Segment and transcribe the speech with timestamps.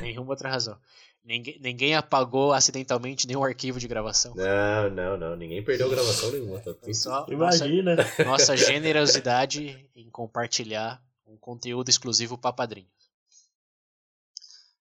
[0.02, 0.78] nenhuma outra razão.
[1.24, 4.36] Ninguém, ninguém apagou acidentalmente nenhum arquivo de gravação.
[4.36, 5.36] Não, não, não.
[5.38, 6.60] Ninguém perdeu gravação nenhuma.
[6.60, 7.96] Tá só Imagina.
[7.96, 12.92] Nossa, nossa generosidade em compartilhar um conteúdo exclusivo para padrinhos.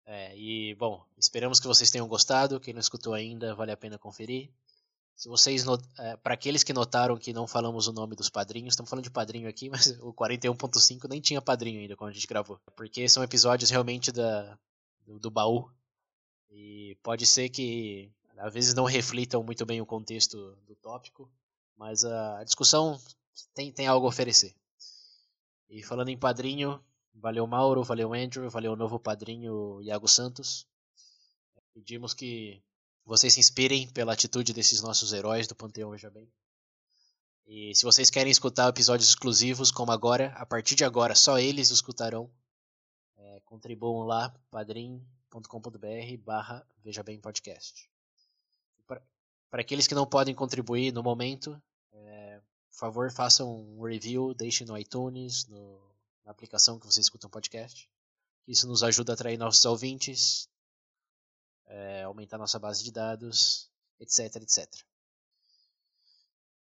[0.05, 2.61] É, e, bom, esperamos que vocês tenham gostado.
[2.61, 4.49] Quem não escutou ainda, vale a pena conferir.
[5.15, 5.65] Se vocês,
[5.98, 9.09] é, para aqueles que notaram que não falamos o nome dos padrinhos, estamos falando de
[9.09, 12.59] padrinho aqui, mas o 41.5 nem tinha padrinho ainda quando a gente gravou.
[12.76, 14.58] Porque são episódios realmente da,
[15.05, 15.71] do, do baú.
[16.52, 21.30] E pode ser que às vezes não reflitam muito bem o contexto do tópico,
[21.77, 22.99] mas a discussão
[23.53, 24.53] tem, tem algo a oferecer.
[25.70, 26.80] E falando em padrinho,
[27.14, 30.67] valeu Mauro, valeu Andrew, valeu o novo padrinho Iago Santos.
[31.73, 32.61] Pedimos que
[33.05, 36.27] vocês se inspirem pela atitude desses nossos heróis do Panteão Veja Bem.
[37.45, 41.70] E se vocês querem escutar episódios exclusivos como agora, a partir de agora só eles
[41.70, 42.32] escutarão.
[43.15, 47.88] É, contribuam lá, padrim.com.br barra Veja Bem Podcast.
[48.88, 51.61] Para aqueles que não podem contribuir no momento,
[51.94, 55.80] é, por favor façam um review, deixem no iTunes, no,
[56.26, 57.88] na aplicação que vocês escutam podcast.
[58.48, 60.49] Isso nos ajuda a atrair nossos ouvintes,
[61.67, 64.67] é, aumentar nossa base de dados, etc, etc.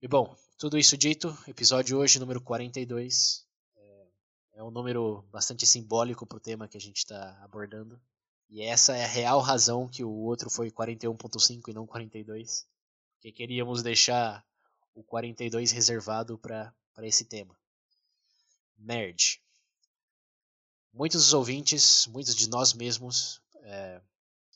[0.01, 3.45] E bom, tudo isso dito, episódio hoje número 42
[3.75, 4.07] é,
[4.53, 8.01] é um número bastante simbólico para o tema que a gente está abordando.
[8.49, 12.67] E essa é a real razão que o outro foi 41.5 e não 42,
[13.13, 14.45] porque queríamos deixar
[14.93, 16.73] o 42 reservado para
[17.03, 17.57] esse tema.
[18.77, 19.41] Nerd.
[20.93, 24.01] Muitos ouvintes, muitos de nós mesmos, é,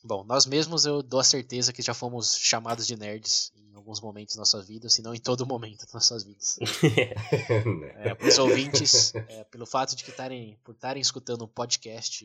[0.06, 4.00] Bom, nós mesmos eu dou a certeza que já fomos chamados de nerds em alguns
[4.00, 6.56] momentos da nossa vida, se não em todo momento das nossas vidas.
[7.98, 12.24] é, para os ouvintes, é, pelo fato de que tarem, por estarem escutando um podcast,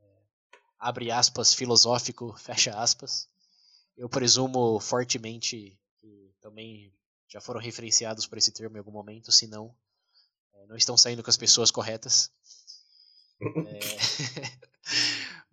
[0.00, 0.06] é,
[0.76, 3.28] abre aspas, filosófico, fecha aspas,
[3.96, 6.92] eu presumo fortemente que também
[7.28, 9.72] já foram referenciados por esse termo em algum momento, se não,
[10.52, 12.28] é, não estão saindo com as pessoas corretas.
[13.40, 14.70] É...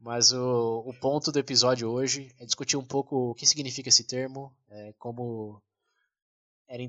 [0.07, 4.06] Mas o, o ponto do episódio hoje é discutir um pouco o que significa esse
[4.06, 5.62] termo, é, como
[6.66, 6.81] era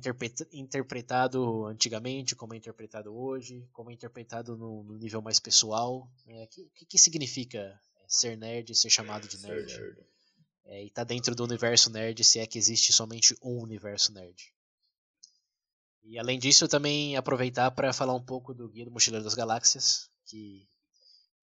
[0.53, 6.09] interpretado antigamente, como é interpretado hoje, como é interpretado no, no nível mais pessoal.
[6.29, 7.77] O é, que, que, significa
[8.07, 9.67] ser nerd, ser chamado de nerd?
[9.67, 10.07] nerd.
[10.67, 14.55] É, e tá dentro do universo nerd, se é que existe somente um universo nerd.
[16.05, 20.09] E além disso, também aproveitar para falar um pouco do Guia do Mochileiro das Galáxias,
[20.25, 20.69] que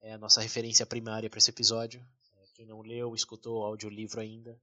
[0.01, 2.05] é a nossa referência primária para esse episódio.
[2.37, 4.59] É, quem não leu, escutou o audiolivro ainda,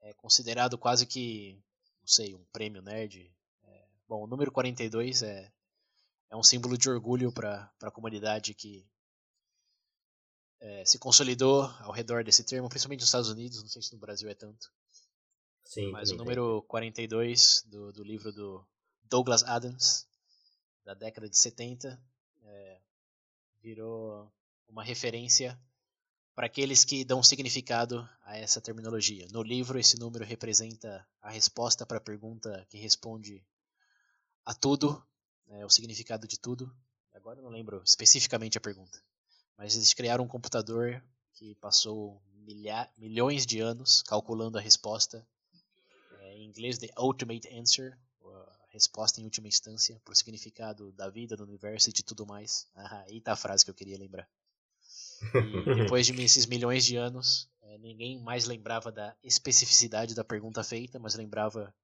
[0.00, 1.62] é considerado quase que,
[2.00, 3.32] não sei, um prêmio nerd.
[3.64, 5.52] É, bom, o número 42 é,
[6.30, 8.86] é um símbolo de orgulho para a comunidade que
[10.60, 13.98] é, se consolidou ao redor desse termo, principalmente nos Estados Unidos, não sei se no
[13.98, 14.70] Brasil é tanto.
[15.64, 18.66] Sim, Mas o número 42 do, do livro do
[19.04, 20.06] Douglas Adams,
[20.84, 21.98] da década de 70, é,
[23.62, 24.32] virou
[24.68, 25.58] uma referência
[26.34, 29.26] para aqueles que dão significado a essa terminologia.
[29.30, 33.44] No livro, esse número representa a resposta para a pergunta que responde
[34.44, 35.04] a tudo,
[35.46, 36.74] né, o significado de tudo.
[37.12, 39.02] agora eu não lembro especificamente a pergunta.
[39.58, 41.04] Mas eles criaram um computador
[41.34, 45.26] que passou milha, milhões de anos calculando a resposta.
[46.20, 47.98] É, em inglês, the ultimate answer,
[48.70, 52.66] resposta em última instância, por significado da vida, do universo e de tudo mais.
[52.74, 54.28] Ah, aí tá a frase que eu queria lembrar.
[55.34, 60.62] E depois de esses milhões de anos, é, ninguém mais lembrava da especificidade da pergunta
[60.64, 61.74] feita, mas lembrava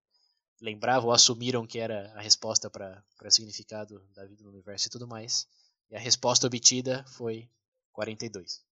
[0.60, 4.90] lembravam ou assumiram que era a resposta para o significado da vida no universo e
[4.90, 5.46] tudo mais.
[5.90, 7.50] E a resposta obtida foi
[7.92, 8.64] 42.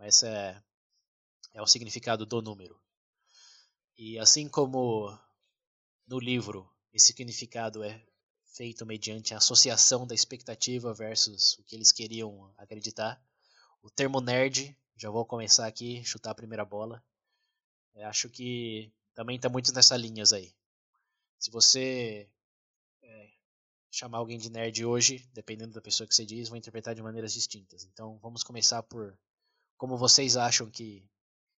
[0.00, 0.60] Esse é,
[1.54, 2.80] é o significado do número.
[3.96, 5.16] E assim como
[6.06, 6.68] no livro
[6.98, 8.04] esse significado é
[8.44, 13.22] feito mediante a associação da expectativa versus o que eles queriam acreditar,
[13.80, 17.02] o termo nerd, já vou começar aqui, chutar a primeira bola,
[18.02, 20.52] acho que também está muito nessas linhas aí.
[21.38, 22.28] Se você
[23.00, 23.30] é,
[23.92, 27.32] chamar alguém de nerd hoje, dependendo da pessoa que você diz, vão interpretar de maneiras
[27.32, 27.84] distintas.
[27.84, 29.16] Então vamos começar por
[29.76, 31.08] como vocês acham que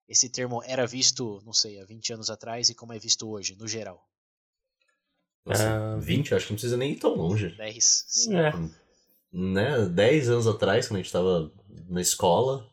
[0.08, 3.54] esse termo era visto, não sei, há 20 anos atrás e como é visto hoje,
[3.54, 4.07] no geral.
[5.48, 7.48] Nossa, uh, 20, acho que não precisa nem ir tão longe.
[7.56, 8.04] 10.
[8.06, 8.36] Sim.
[8.36, 8.52] É.
[9.32, 9.86] Né?
[9.86, 11.50] 10 anos atrás, quando a gente tava
[11.88, 12.66] na escola,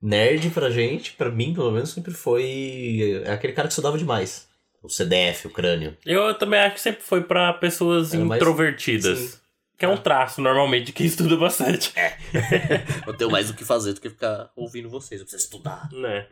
[0.00, 4.46] nerd pra gente, pra mim pelo menos, sempre foi aquele cara que estudava demais
[4.86, 5.96] o CDF, o crânio.
[6.06, 9.18] Eu também acho que sempre foi para pessoas Era introvertidas.
[9.18, 9.46] Mais...
[9.78, 11.92] Que é um traço, normalmente, de quem estuda bastante.
[11.96, 12.16] É.
[13.06, 15.20] eu tenho mais o que fazer do que ficar ouvindo vocês.
[15.20, 15.90] Eu preciso estudar.
[15.92, 16.26] Né?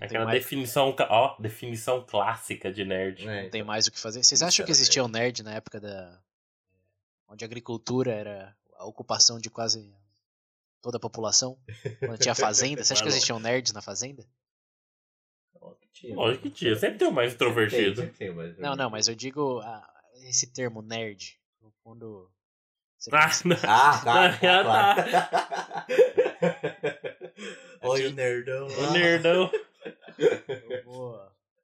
[0.00, 0.42] Aquela mais...
[0.42, 3.26] definição, ó, definição clássica de nerd.
[3.26, 4.22] É, não tem mais o que fazer.
[4.22, 6.20] Vocês acham que existia um nerd na época da.
[7.28, 9.94] onde a agricultura era a ocupação de quase
[10.82, 11.58] toda a população?
[11.98, 12.84] Quando tinha fazenda?
[12.84, 14.26] Você acha que existiam nerds na fazenda?
[15.96, 16.14] tinha.
[16.14, 16.76] Lógico que tinha.
[16.76, 18.02] Sempre tem o mais introvertido.
[18.02, 19.88] Sempre tem, mais não, não, mas eu digo ah,
[20.28, 21.38] esse termo nerd.
[21.82, 22.30] Quando.
[23.12, 23.56] Ah, não.
[23.62, 24.38] ah, tá.
[24.38, 25.86] tá, tá.
[27.82, 28.66] Olha o nerdão.
[28.66, 29.50] O nerdão.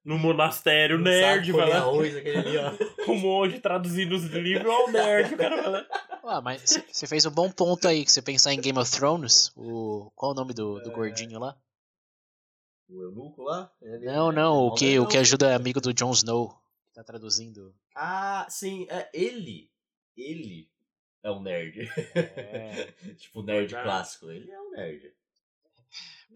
[0.04, 1.88] No monastério, nerd, vai lá.
[1.88, 5.86] O monge traduzindo os livros, olha o nerd, o cara fala.
[6.24, 9.52] Ah, mas você fez um bom ponto aí, que você pensar em Game of Thrones,
[9.56, 10.10] o...
[10.16, 10.92] qual é o nome do, do é...
[10.92, 11.56] gordinho lá?
[12.92, 13.72] o eunuco lá?
[13.80, 16.50] Ele não, é, não, o que, o que ajuda é amigo do Jon Snow,
[16.86, 17.74] que tá traduzindo.
[17.94, 19.70] Ah, sim, é ele.
[20.16, 20.70] Ele
[21.22, 21.88] é um nerd.
[22.14, 22.92] É.
[23.16, 24.30] tipo, nerd clássico.
[24.30, 25.14] Ele é um nerd.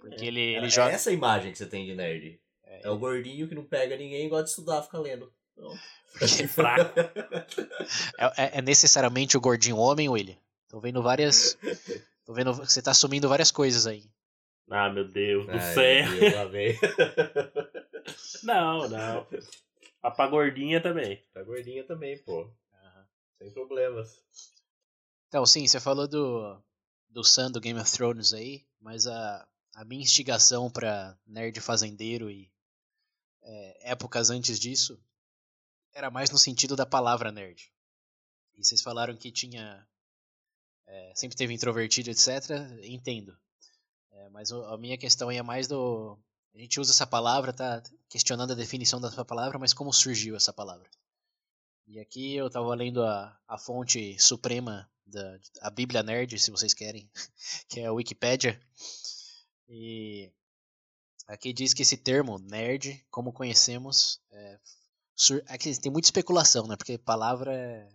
[0.01, 0.93] Porque é, ele, ele é, joga.
[0.93, 2.41] É essa imagem que você tem de nerd.
[2.65, 5.33] É, é o gordinho que não pega ninguém e gosta de estudar, fica lendo.
[5.53, 5.73] Então...
[6.19, 6.47] Porque...
[6.49, 6.99] fraco.
[8.19, 10.37] É, é, é, necessariamente o gordinho homem, William?
[10.69, 11.59] Tô vendo várias.
[12.25, 12.53] Tô vendo.
[12.55, 14.05] Você tá assumindo várias coisas aí.
[14.71, 16.07] Ah, meu Deus do Ai, céu.
[18.43, 19.27] Não, não.
[20.01, 21.21] A pra gordinha também.
[21.33, 22.43] Pra gordinha também, pô.
[22.43, 22.53] Uhum.
[23.39, 24.23] Sem problemas.
[25.27, 26.57] Então, sim, você falou do,
[27.09, 32.31] do Sam do Game of Thrones aí, mas a, a minha instigação pra nerd fazendeiro
[32.31, 32.51] e
[33.43, 34.99] é, épocas antes disso
[35.93, 37.71] era mais no sentido da palavra nerd.
[38.55, 39.87] E vocês falaram que tinha.
[40.87, 42.51] É, sempre teve introvertido, etc.
[42.85, 43.37] Entendo.
[44.13, 46.19] É, mas a minha questão é mais do.
[46.55, 50.55] A gente usa essa palavra, tá questionando a definição dessa palavra, mas como surgiu essa
[50.55, 50.89] palavra?
[51.87, 56.73] E aqui eu estava lendo a, a fonte suprema da a Bíblia Nerd, se vocês
[56.73, 57.11] querem,
[57.69, 58.59] que é a Wikipédia.
[59.69, 60.33] E
[61.27, 64.61] aqui diz que esse termo, nerd, como conhecemos, é,
[65.15, 66.77] sur, aqui tem muita especulação, né?
[66.77, 67.89] Porque palavra é,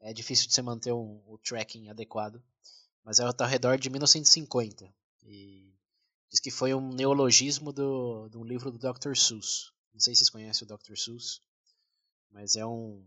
[0.00, 2.42] é difícil de você manter um, o tracking adequado.
[3.04, 4.92] Mas é ao redor de 1950.
[5.24, 5.72] E
[6.30, 9.14] diz que foi um neologismo do, de um livro do Dr.
[9.14, 9.72] Seuss.
[9.92, 10.96] Não sei se vocês conhecem o Dr.
[10.96, 11.40] Seuss,
[12.30, 13.04] mas é um.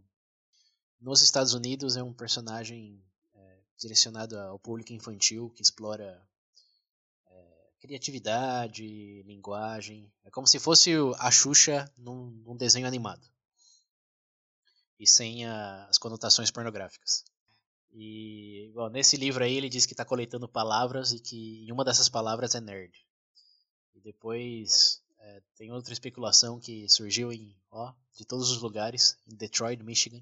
[0.99, 3.03] Nos Estados Unidos é um personagem
[3.33, 6.28] é, direcionado ao público infantil que explora é,
[7.79, 10.11] criatividade, linguagem.
[10.23, 13.25] É como se fosse a Xuxa num, num desenho animado
[14.99, 17.23] e sem a, as conotações pornográficas.
[17.91, 22.09] E bom, nesse livro aí ele diz que está coletando palavras e que uma dessas
[22.09, 22.93] palavras é nerd.
[23.95, 29.35] E depois é, tem outra especulação que surgiu em ó, de todos os lugares, em
[29.35, 30.21] Detroit, Michigan,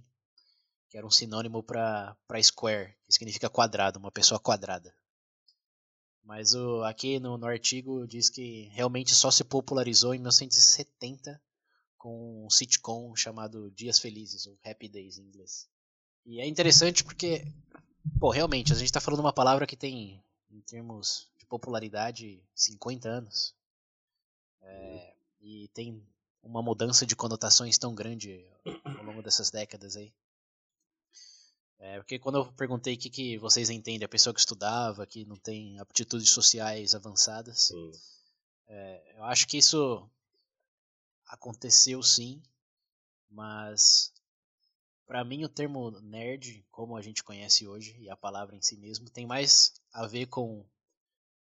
[0.89, 4.93] que era um sinônimo para square, que significa quadrado, uma pessoa quadrada.
[6.27, 11.41] Mas o, aqui no, no artigo diz que realmente só se popularizou em 1970
[11.97, 15.69] com um sitcom chamado Dias Felizes, ou Happy Days em inglês.
[16.25, 17.47] E é interessante porque,
[18.19, 23.07] pô, realmente, a gente está falando uma palavra que tem, em termos de popularidade, 50
[23.07, 23.55] anos.
[24.61, 26.05] É, e tem
[26.43, 28.45] uma mudança de conotações tão grande
[28.83, 30.13] ao longo dessas décadas aí.
[31.79, 35.25] É, porque quando eu perguntei o que, que vocês entendem, a pessoa que estudava, que
[35.25, 37.71] não tem aptitudes sociais avançadas,
[38.67, 40.09] é, eu acho que isso
[41.27, 42.41] aconteceu sim,
[43.29, 44.11] mas
[45.05, 48.75] para mim o termo nerd, como a gente conhece hoje, e a palavra em si
[48.75, 50.65] mesmo, tem mais a ver com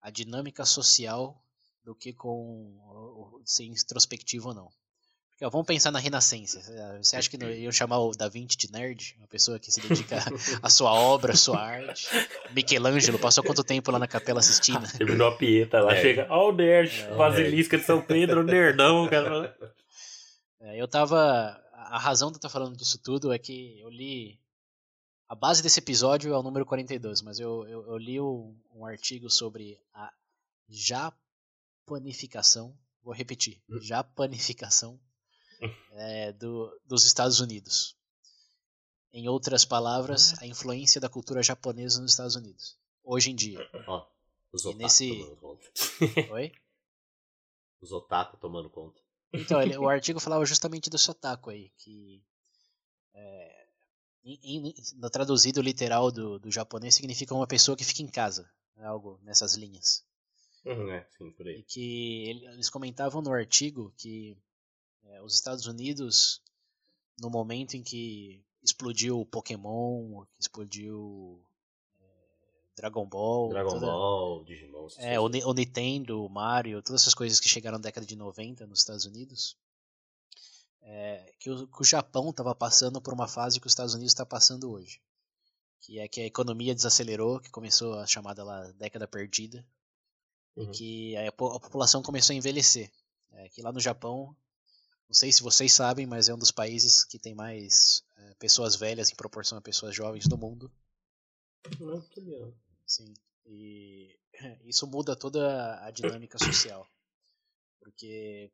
[0.01, 1.41] a dinâmica social
[1.83, 4.71] do que com ser introspectivo ou não.
[5.49, 6.61] Vamos pensar na Renascença.
[7.01, 9.15] Você acha que eu chamar o Da Vinci de nerd?
[9.17, 10.17] Uma pessoa que se dedica
[10.61, 12.07] à sua obra, à sua arte.
[12.51, 14.87] Michelangelo, passou quanto tempo lá na Capela Sistina?
[14.97, 16.01] Terminou a pieta lá, é.
[16.01, 19.55] chega, ó o nerd, é, Basilisca de São Pedro, nerdão, cara.
[20.65, 21.61] É, eu tava...
[21.73, 24.39] A razão de eu estar falando disso tudo é que eu li...
[25.27, 28.85] A base desse episódio é o número 42, mas eu, eu, eu li um, um
[28.85, 30.09] artigo sobre a
[30.69, 32.73] japanificação,
[33.03, 33.77] vou repetir, hum.
[33.81, 34.97] japanificação
[35.91, 37.95] é, do, dos Estados Unidos.
[39.11, 42.77] Em outras palavras, a influência da cultura japonesa nos Estados Unidos.
[43.03, 43.59] Hoje em dia.
[43.87, 44.05] Ó,
[44.51, 45.09] os otaku nesse...
[45.09, 45.71] tomando conta.
[46.33, 46.51] Oi?
[47.81, 49.01] Os otaku tomando conta.
[49.33, 52.23] Então, ele, o artigo falava justamente do sotaku aí, que
[53.13, 53.67] é,
[54.23, 58.49] em, em, no traduzido literal do, do japonês significa uma pessoa que fica em casa,
[58.75, 60.05] né, algo nessas linhas.
[60.65, 61.59] Uhum, é, sim, por aí.
[61.59, 64.37] E que eles comentavam no artigo que
[65.05, 66.41] é, os Estados Unidos,
[67.19, 71.41] no momento em que explodiu o Pokémon, explodiu
[71.99, 72.05] é,
[72.75, 73.49] Dragon Ball.
[73.49, 74.87] Dragon toda, Ball, Digimon.
[74.97, 78.65] É, o, o, Nintendo, o Mario, todas essas coisas que chegaram na década de 90
[78.65, 79.57] nos Estados Unidos.
[80.81, 84.11] É, que, o, que o Japão estava passando por uma fase que os Estados Unidos
[84.11, 85.01] está passando hoje.
[85.81, 89.65] Que é que a economia desacelerou, que começou a chamada lá década perdida.
[90.55, 90.63] Uhum.
[90.63, 92.91] E que a, a, população começou a envelhecer.
[93.31, 94.35] É, que lá no Japão
[95.07, 98.75] não sei se vocês sabem, mas é um dos países que tem mais é, pessoas
[98.75, 100.71] velhas em proporção a pessoas jovens do mundo.
[101.79, 102.53] Não, legal.
[102.85, 103.13] Sim.
[103.45, 104.17] E
[104.65, 106.89] isso muda toda a dinâmica social.
[107.79, 108.51] Porque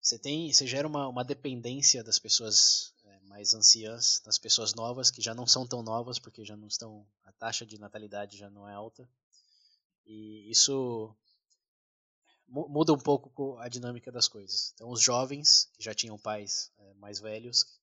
[0.00, 5.10] você tem, você gera uma, uma dependência das pessoas é, mais anciãs, das pessoas novas
[5.10, 8.48] que já não são tão novas porque já não estão a taxa de natalidade já
[8.48, 9.08] não é alta.
[10.06, 11.14] E isso
[12.48, 14.72] muda um pouco a dinâmica das coisas.
[14.74, 17.78] Então, os jovens, que já tinham pais é, mais velhos,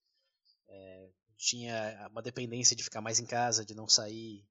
[0.68, 4.44] é, tinha uma dependência de ficar mais em casa, de não sair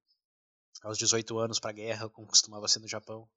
[0.83, 3.29] aos 18 anos para a guerra, como costumava ser no Japão.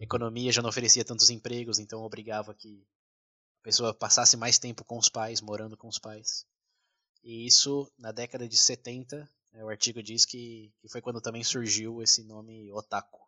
[0.00, 2.86] A economia já não oferecia tantos empregos, então obrigava que
[3.60, 6.46] a pessoa passasse mais tempo com os pais, morando com os pais.
[7.22, 11.44] E isso, na década de 70, né, o artigo diz que, que foi quando também
[11.44, 13.23] surgiu esse nome otaku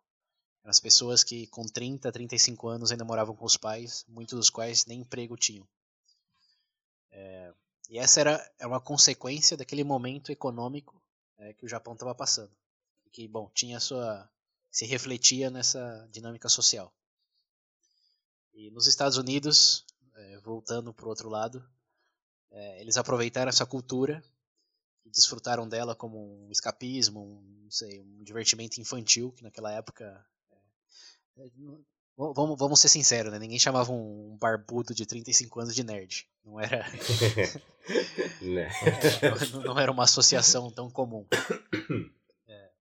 [0.69, 4.85] as pessoas que com 30, 35 anos ainda moravam com os pais, muitos dos quais
[4.85, 5.67] nem emprego tinham.
[7.11, 7.53] É,
[7.89, 11.01] e essa era é uma consequência daquele momento econômico
[11.37, 12.51] é, que o Japão estava passando.
[13.11, 14.29] Que, bom, tinha sua.
[14.69, 16.93] se refletia nessa dinâmica social.
[18.53, 21.63] E nos Estados Unidos, é, voltando para o outro lado,
[22.51, 24.23] é, eles aproveitaram essa cultura
[25.05, 30.25] e desfrutaram dela como um escapismo, um, não sei, um divertimento infantil, que naquela época
[32.17, 33.37] Vamos, vamos ser sinceros, né?
[33.37, 36.27] Ninguém chamava um barbudo de 35 anos de nerd.
[36.43, 36.85] Não era.
[38.41, 38.67] Né.
[39.21, 41.25] é, não, não, era uma associação tão comum.
[42.45, 42.71] É.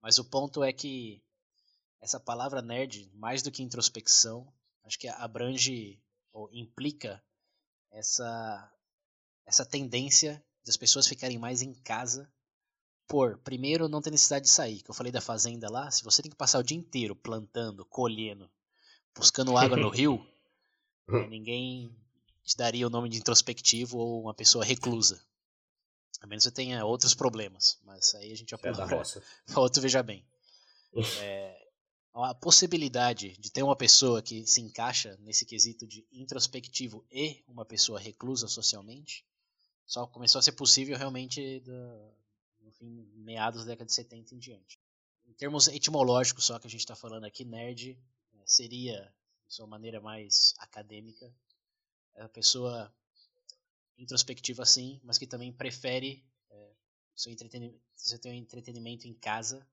[0.00, 1.20] Mas o ponto é que
[2.00, 4.46] essa palavra nerd, mais do que introspecção,
[4.84, 6.00] acho que abrange
[6.32, 7.20] ou implica
[7.90, 8.72] essa,
[9.44, 12.32] essa tendência das pessoas ficarem mais em casa
[13.06, 14.82] por, primeiro, não ter necessidade de sair.
[14.82, 17.84] Que eu falei da fazenda lá, se você tem que passar o dia inteiro plantando,
[17.84, 18.50] colhendo,
[19.14, 20.26] buscando água no rio,
[21.08, 21.26] hum.
[21.28, 21.94] ninguém
[22.44, 25.20] te daria o nome de introspectivo ou uma pessoa reclusa.
[26.20, 30.02] A menos você tenha outros problemas, mas aí a gente já pode para outro veja
[30.02, 30.24] bem.
[31.20, 31.66] É,
[32.14, 37.66] a possibilidade de ter uma pessoa que se encaixa nesse quesito de introspectivo e uma
[37.66, 39.22] pessoa reclusa socialmente
[39.84, 42.10] só começou a ser possível realmente da,
[42.84, 44.78] meados da década de 70 em diante.
[45.26, 47.98] Em termos etimológicos, só que a gente está falando aqui, nerd
[48.34, 49.12] é, seria,
[49.46, 51.32] de sua maneira mais acadêmica,
[52.14, 52.94] é a pessoa
[53.98, 56.70] introspectiva sim, mas que também prefere é,
[57.14, 57.80] seu entretenimento,
[58.26, 59.66] um entretenimento em casa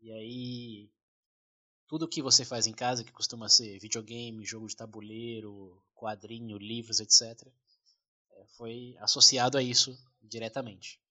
[0.00, 0.90] e aí
[1.86, 7.00] tudo que você faz em casa, que costuma ser videogame, jogo de tabuleiro, quadrinho, livros,
[7.00, 7.46] etc.,
[8.30, 11.01] é, foi associado a isso diretamente.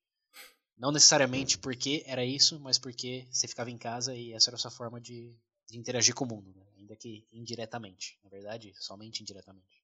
[0.81, 4.59] Não necessariamente porque era isso, mas porque você ficava em casa e essa era a
[4.59, 5.31] sua forma de,
[5.69, 6.65] de interagir com o mundo, né?
[6.75, 8.17] ainda que indiretamente.
[8.23, 9.79] Na verdade, somente indiretamente.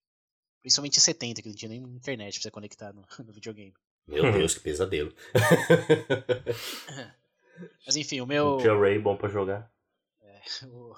[0.59, 3.75] Principalmente em 70, que não tinha nem internet pra você conectar no, no videogame.
[4.07, 5.13] Meu Deus, que pesadelo.
[7.85, 8.57] Mas enfim, o meu.
[8.57, 9.71] Tinha Ray bom pra jogar.
[10.19, 10.95] É, o,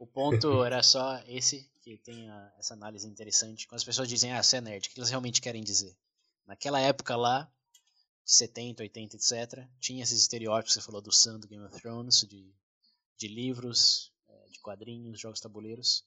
[0.00, 3.68] o ponto era só esse, que tem a, essa análise interessante.
[3.68, 5.96] Quando as pessoas dizem, ah, você é nerd, o que elas realmente querem dizer?
[6.44, 7.48] Naquela época lá,
[8.24, 12.20] 70, 80, etc., tinha esses estereótipos que você falou do Sam, do Game of Thrones,
[12.28, 12.54] de,
[13.18, 16.04] de livros, é, de quadrinhos, jogos tabuleiros.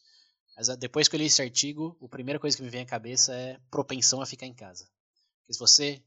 [0.55, 2.85] Mas ah, depois que eu li esse artigo, a primeira coisa que me vem à
[2.85, 4.87] cabeça é propensão a ficar em casa.
[5.41, 6.01] Porque se você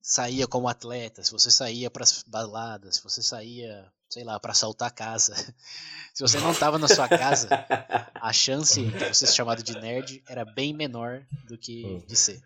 [0.00, 4.52] saía como atleta, se você saía para as baladas, se você saía, sei lá, para
[4.52, 5.34] assaltar a casa,
[6.14, 7.48] se você não estava na sua casa,
[8.14, 11.98] a chance de você ser chamado de nerd era bem menor do que Hum.
[12.06, 12.40] de ser.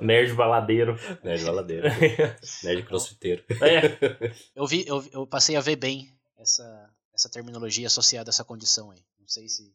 [0.00, 0.96] Nerd baladeiro.
[1.22, 1.88] Nerd baladeiro.
[2.64, 3.44] Nerd crossfiteiro.
[3.62, 4.32] É.
[4.54, 8.90] Eu vi, eu, eu passei a ver bem essa essa terminologia associada a essa condição
[8.90, 9.02] aí.
[9.18, 9.72] Não sei se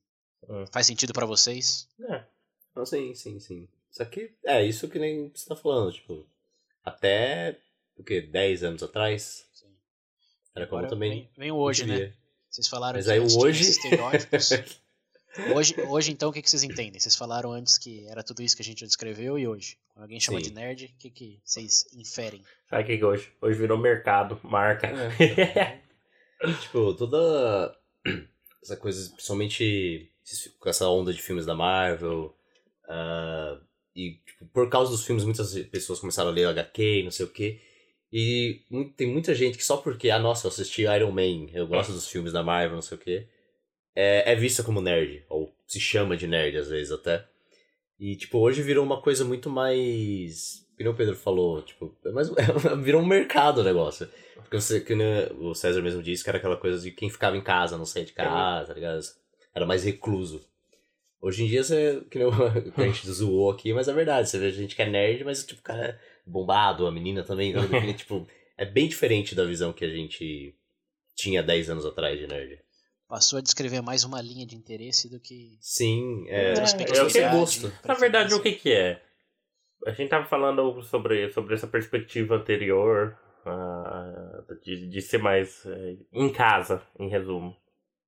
[0.48, 0.66] Hum.
[0.72, 1.88] faz sentido para vocês.
[2.08, 2.24] É.
[2.76, 3.68] Não, sim, sim, sim.
[3.92, 6.28] Isso aqui, é isso que nem você tá falando, tipo,
[6.84, 7.58] até,
[7.98, 9.74] o quê, 10 anos atrás, Sim.
[10.54, 11.12] era como Agora também...
[11.12, 12.14] vem, vem o hoje, né?
[12.50, 13.64] Vocês falaram Mas que aí hoje...
[13.64, 14.50] estereótipos.
[15.54, 17.00] Hoje, hoje, então, o que, que vocês entendem?
[17.00, 19.78] Vocês falaram antes que era tudo isso que a gente já descreveu e hoje?
[19.94, 20.46] Quando alguém chama Sim.
[20.46, 22.42] de nerd, o que, que vocês inferem?
[22.70, 23.32] Sabe o que que hoje?
[23.42, 24.88] Hoje virou mercado, marca.
[24.88, 25.82] É.
[26.62, 27.76] tipo, toda
[28.62, 30.12] essa coisa, principalmente
[30.60, 32.34] com essa onda de filmes da Marvel,
[32.88, 33.60] ah,
[33.96, 37.26] e tipo, por causa dos filmes muitas pessoas começaram a ler HQ e não sei
[37.26, 37.62] o quê,
[38.12, 38.62] e
[38.96, 42.08] tem muita gente que só porque, ah, nossa, eu assisti Iron Man, eu gosto dos
[42.08, 43.28] filmes da Marvel, não sei o quê,
[43.96, 47.26] é, é vista como nerd, ou se chama de nerd às vezes até.
[48.00, 50.66] E, tipo, hoje virou uma coisa muito mais.
[50.76, 52.30] Que nem o Pedro falou, tipo, é mais,
[52.84, 54.10] virou um mercado o negócio.
[54.36, 55.08] Porque você, que nem
[55.40, 58.06] o César mesmo disse que era aquela coisa de quem ficava em casa, não saía
[58.06, 59.00] de casa, tá ligado?
[59.54, 60.46] Era mais recluso.
[61.22, 62.32] Hoje em dia, você, que nem o
[62.74, 64.30] que a gente zoou aqui, mas é verdade.
[64.30, 67.52] Você vê gente que é nerd, mas tipo, o cara é bombado, a menina também.
[67.52, 67.64] então,
[67.96, 68.28] tipo,
[68.58, 70.54] é bem diferente da visão que a gente
[71.16, 72.60] tinha 10 anos atrás de nerd.
[73.08, 76.54] Passou a descrever mais uma linha de interesse do que Sim, é.
[76.54, 77.72] É o que é gosto.
[77.86, 79.02] Na verdade, o que que é?
[79.86, 83.16] A gente tava falando sobre, sobre essa perspectiva anterior
[83.46, 87.56] ah, de, de ser mais eh, em casa, em resumo.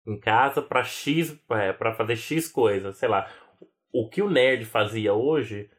[0.05, 3.31] Em casa pra X, é, pra fazer X coisas, sei lá.
[3.93, 5.69] O que o nerd fazia hoje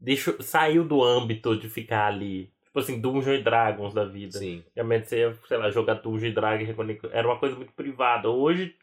[0.00, 2.50] deixou, saiu do âmbito de ficar ali.
[2.76, 4.38] Tipo assim, Dungeons and Dragons da vida.
[4.38, 4.62] Sim.
[4.74, 8.28] Realmente você ia, sei lá, jogar Dungeon e Dragons reconec- era uma coisa muito privada.
[8.28, 8.76] Hoje,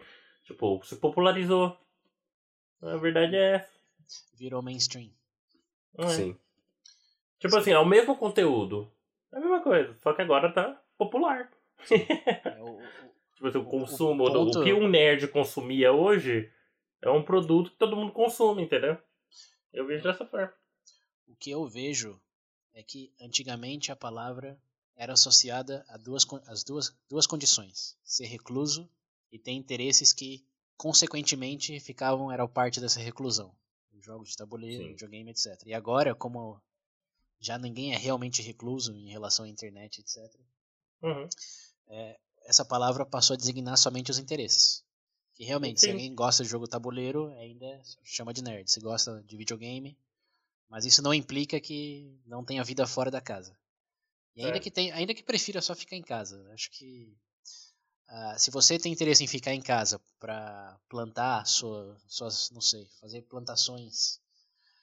[0.46, 1.78] tipo, se popularizou.
[2.82, 3.72] A verdade é essa.
[4.36, 5.12] virou mainstream.
[6.00, 6.08] É.
[6.08, 6.36] Sim.
[7.38, 8.92] Tipo assim, é o mesmo conteúdo.
[9.32, 11.52] É a mesma coisa, só que agora tá popular.
[11.92, 12.82] É, o- o-
[13.36, 16.52] Tipo assim, o O- consumo, o do- o ponto- que um nerd consumia hoje
[17.00, 18.98] é um produto que todo mundo consome, entendeu?
[19.72, 20.52] Eu vejo dessa forma.
[21.28, 22.20] O que eu vejo
[22.74, 24.60] é que antigamente a palavra
[24.96, 28.90] era associada a duas, as duas, duas condições: ser recluso
[29.32, 30.46] e ter interesses que,
[30.78, 33.56] consequentemente, ficavam eram parte dessa reclusão.
[34.00, 34.90] Jogos de tabuleiro, Sim.
[34.90, 35.62] videogame, etc.
[35.66, 36.62] E agora, como
[37.40, 40.18] já ninguém é realmente recluso em relação à internet, etc.,
[41.02, 41.28] Uhum.
[42.46, 44.84] essa palavra passou a designar somente os interesses.
[45.34, 48.70] Que realmente, se alguém gosta de jogo tabuleiro, ainda chama de nerd.
[48.72, 49.98] Se gosta de videogame,
[50.74, 53.56] mas isso não implica que não tenha vida fora da casa.
[54.36, 54.60] E ainda É.
[54.60, 56.44] que tenha, ainda que prefira só ficar em casa.
[56.52, 57.16] Acho que
[58.08, 62.88] ah, se você tem interesse em ficar em casa para plantar sua, suas, não sei,
[63.00, 64.20] fazer plantações,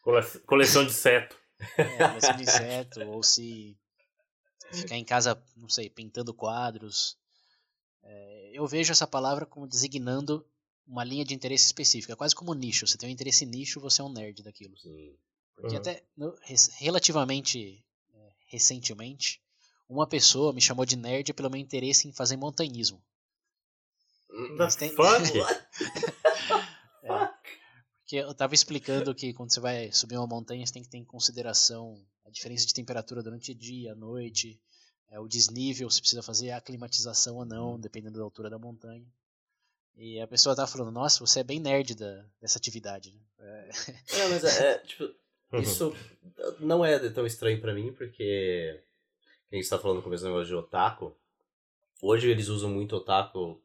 [0.01, 1.37] Cole- Coleção de seto.
[1.77, 3.77] é, coleção de inseto, ou se
[4.73, 7.19] ficar em casa, não sei, pintando quadros.
[8.05, 10.47] É, eu vejo essa palavra como designando
[10.87, 12.87] uma linha de interesse específica, quase como nicho.
[12.87, 14.79] Você tem um interesse nicho, você é um nerd daquilo.
[14.79, 15.19] Sim.
[15.61, 15.81] Porque Uhum.
[15.81, 16.37] até no-
[16.79, 19.41] relativamente é, recentemente,
[19.89, 23.03] uma pessoa me chamou de nerd pelo meu interesse em fazer montanhismo.
[24.29, 25.11] The Mas tem- fuck?
[28.01, 30.99] Porque eu tava explicando que quando você vai subir uma montanha, você tem que ter
[30.99, 34.61] em consideração a diferença de temperatura durante o dia, a noite,
[35.09, 39.07] é, o desnível, se precisa fazer a climatização ou não, dependendo da altura da montanha.
[39.97, 43.13] E a pessoa tava falando, nossa, você é bem nerd da, dessa atividade.
[43.13, 43.71] né?" É,
[44.21, 45.05] É, mas é, é, tipo.
[45.55, 45.95] Isso
[46.61, 48.81] não é tão estranho pra mim, porque
[49.53, 51.15] a gente tá falando no começo do negócio de otaku.
[52.03, 53.61] Hoje eles usam muito otaku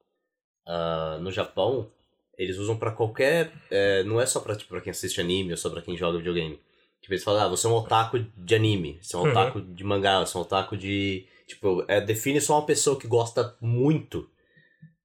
[0.65, 1.89] ah, no Japão.
[2.37, 3.51] Eles usam pra qualquer.
[3.71, 6.17] é, não é só pra, tipo, pra quem assiste anime ou só pra quem joga
[6.17, 6.59] videogame.
[7.01, 9.29] Tipo, eles falam, ah, você é um otaku de anime, você é um Uhum.
[9.31, 11.25] otaku de mangá, você é um otaku de.
[11.47, 14.27] Tipo, é, define só uma pessoa que gosta muito.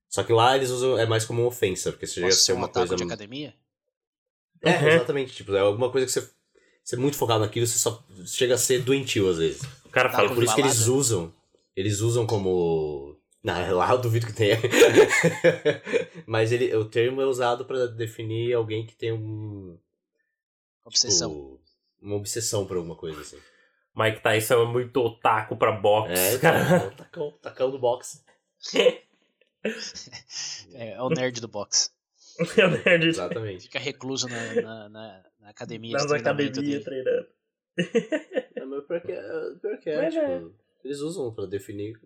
[0.09, 2.47] Só que lá eles usam, é mais como uma ofensa, porque chega a posso ser
[2.47, 2.97] ser um uma otaku coisa.
[2.97, 3.55] de academia?
[4.65, 4.89] É, Uhum.
[4.89, 5.35] exatamente.
[5.35, 6.29] Tipo, é alguma coisa que você.
[6.91, 9.63] Você é muito focado naquilo, você só chega a ser doentio às vezes.
[9.85, 10.93] O cara Tá fala, com Por isso que eles balada?
[10.99, 11.35] usam.
[11.77, 13.17] Eles usam como.
[13.45, 14.59] Não, lá eu duvido que tenha.
[16.27, 19.79] Mas ele, o termo é usado pra definir alguém que tem um.
[20.85, 21.31] Obsessão.
[21.31, 21.61] tipo,
[22.03, 23.39] uma obsessão por alguma coisa assim.
[23.95, 26.13] Mike Tyson é muito otaku pra boxe.
[26.13, 26.81] É, cara.
[26.81, 28.21] tá, tacão, tacão do boxe.
[30.73, 31.91] É, é o nerd do boxe.
[32.59, 33.63] É o nerd Exatamente.
[33.65, 37.27] Fica recluso na, na, na- na academia nas academias treinando.
[38.57, 39.23] É, mas pior que é,
[39.61, 40.43] pior que é, tipo, é.
[40.85, 41.99] eles usam pra definir.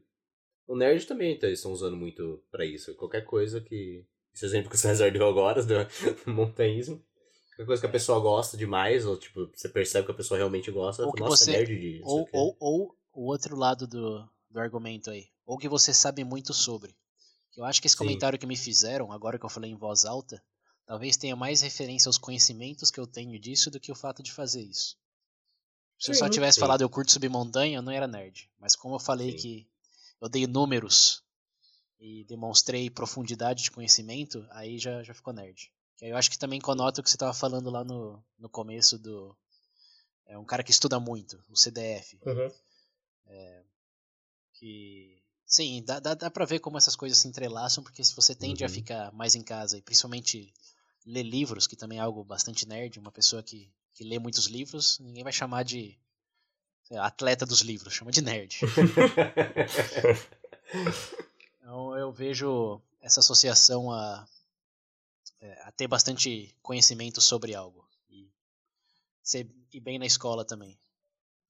[0.67, 2.95] O nerd também tá, eles estão usando muito pra isso.
[2.97, 4.05] Qualquer coisa que.
[4.35, 5.87] Esse exemplo que o César deu agora, do
[6.33, 7.03] montanhismo.
[7.51, 10.71] Qualquer coisa que a pessoa gosta demais, ou tipo, você percebe que a pessoa realmente
[10.71, 12.01] gosta, Ou fala, nossa, você- nerd de.
[12.05, 15.27] Ou, o quê." ou, ou o outro lado do, do argumento aí.
[15.47, 16.95] Ou que você sabe muito sobre.
[17.57, 18.05] Eu acho que esse Sim.
[18.05, 20.43] comentário que me fizeram, agora que eu falei em voz alta,
[20.87, 24.33] talvez tenha mais referência aos conhecimentos que eu tenho disso do que o fato de
[24.33, 24.97] fazer isso.
[25.99, 28.51] Se eu só tivesse falado eu curto subir montanha, eu não era nerd.
[28.59, 29.37] Mas como eu falei Sim.
[29.39, 29.69] que
[30.21, 31.23] eu dei números
[32.01, 35.73] e demonstrei profundidade de conhecimento, aí já, já ficou nerd.
[35.97, 38.99] Que eu acho que também conota o que você estava falando lá no, no começo
[38.99, 39.37] do.
[40.27, 42.19] É um cara que estuda muito, o CDF.
[42.27, 42.51] Uhum.
[44.55, 45.14] Que.
[45.47, 48.65] Sim, dá, dá, dá pra ver como essas coisas se entrelaçam, porque se você tende
[48.65, 48.75] a Uhum.
[48.75, 50.53] ficar mais em casa, e principalmente
[51.07, 54.99] ler livros, que também é algo bastante nerd, uma pessoa que, que lê muitos livros,
[54.99, 55.99] ninguém vai chamar de
[56.91, 58.59] lá, atleta dos livros, chama de nerd.
[61.59, 64.27] Então eu vejo essa associação a,
[65.41, 67.89] é, a ter bastante conhecimento sobre algo.
[68.11, 68.31] E
[69.23, 70.79] ser ir bem na escola também.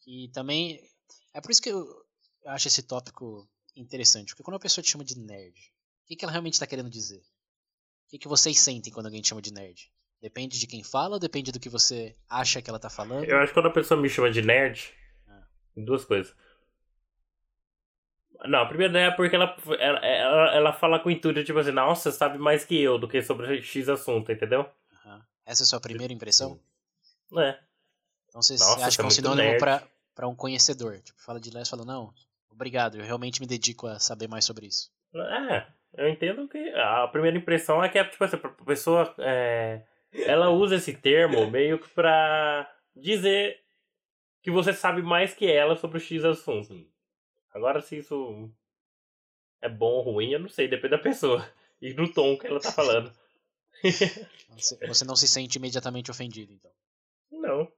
[0.07, 0.89] E também.
[1.33, 2.05] É por isso que eu
[2.47, 4.29] acho esse tópico interessante.
[4.29, 5.57] Porque quando a pessoa te chama de nerd,
[6.05, 7.21] o que, que ela realmente está querendo dizer?
[7.21, 9.91] O que, que vocês sentem quando alguém te chama de nerd?
[10.21, 13.25] Depende de quem fala ou depende do que você acha que ela tá falando?
[13.25, 14.93] Eu acho que quando a pessoa me chama de nerd,
[15.29, 15.43] Ah.
[15.77, 16.35] duas coisas.
[18.47, 22.11] Não, a primeira é porque ela, ela, ela, ela fala com intuito, tipo assim, nossa,
[22.13, 24.69] sabe mais que eu do que sobre X assunto, entendeu?
[24.93, 25.25] Aham.
[25.47, 26.61] Essa é a sua primeira impressão?
[27.37, 27.59] É.
[28.29, 29.83] Então você Nossa, acha que é um muito sinônimo pra,
[30.15, 31.01] pra um conhecedor?
[31.01, 32.13] Tipo, fala de leste e fala, não,
[32.55, 34.91] obrigado, eu realmente me dedico a saber mais sobre isso.
[35.15, 39.83] É, eu entendo que a primeira impressão é que é, tipo assim, a pessoa, é,
[40.13, 43.61] ela usa esse termo meio que pra dizer
[44.43, 46.75] que você sabe mais que ela sobre o X assunto.
[47.53, 48.51] Agora, se isso
[49.63, 51.47] é bom ou ruim, eu não sei, depende da pessoa
[51.81, 53.13] e do tom que ela tá falando.
[54.57, 56.71] Você, você não se sente imediatamente ofendido, então.
[57.33, 57.69] Não.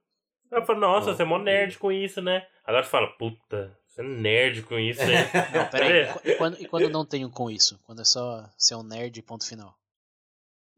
[0.51, 1.15] Ela fala, nossa, Não.
[1.15, 2.47] você é mó nerd com isso, né?
[2.63, 5.31] Agora você fala, puta, você é nerd com isso, né?
[5.53, 7.79] Não, peraí, e quando, e quando não tenho com isso?
[7.83, 9.77] Quando é só ser um nerd, ponto final.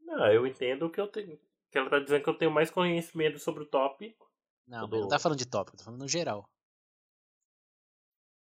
[0.00, 1.38] Não, eu entendo que eu tenho.
[1.70, 4.28] Que ela tá dizendo que eu tenho mais conhecimento sobre o tópico.
[4.66, 6.48] Não, mas não tá falando de tópico, tá falando no geral.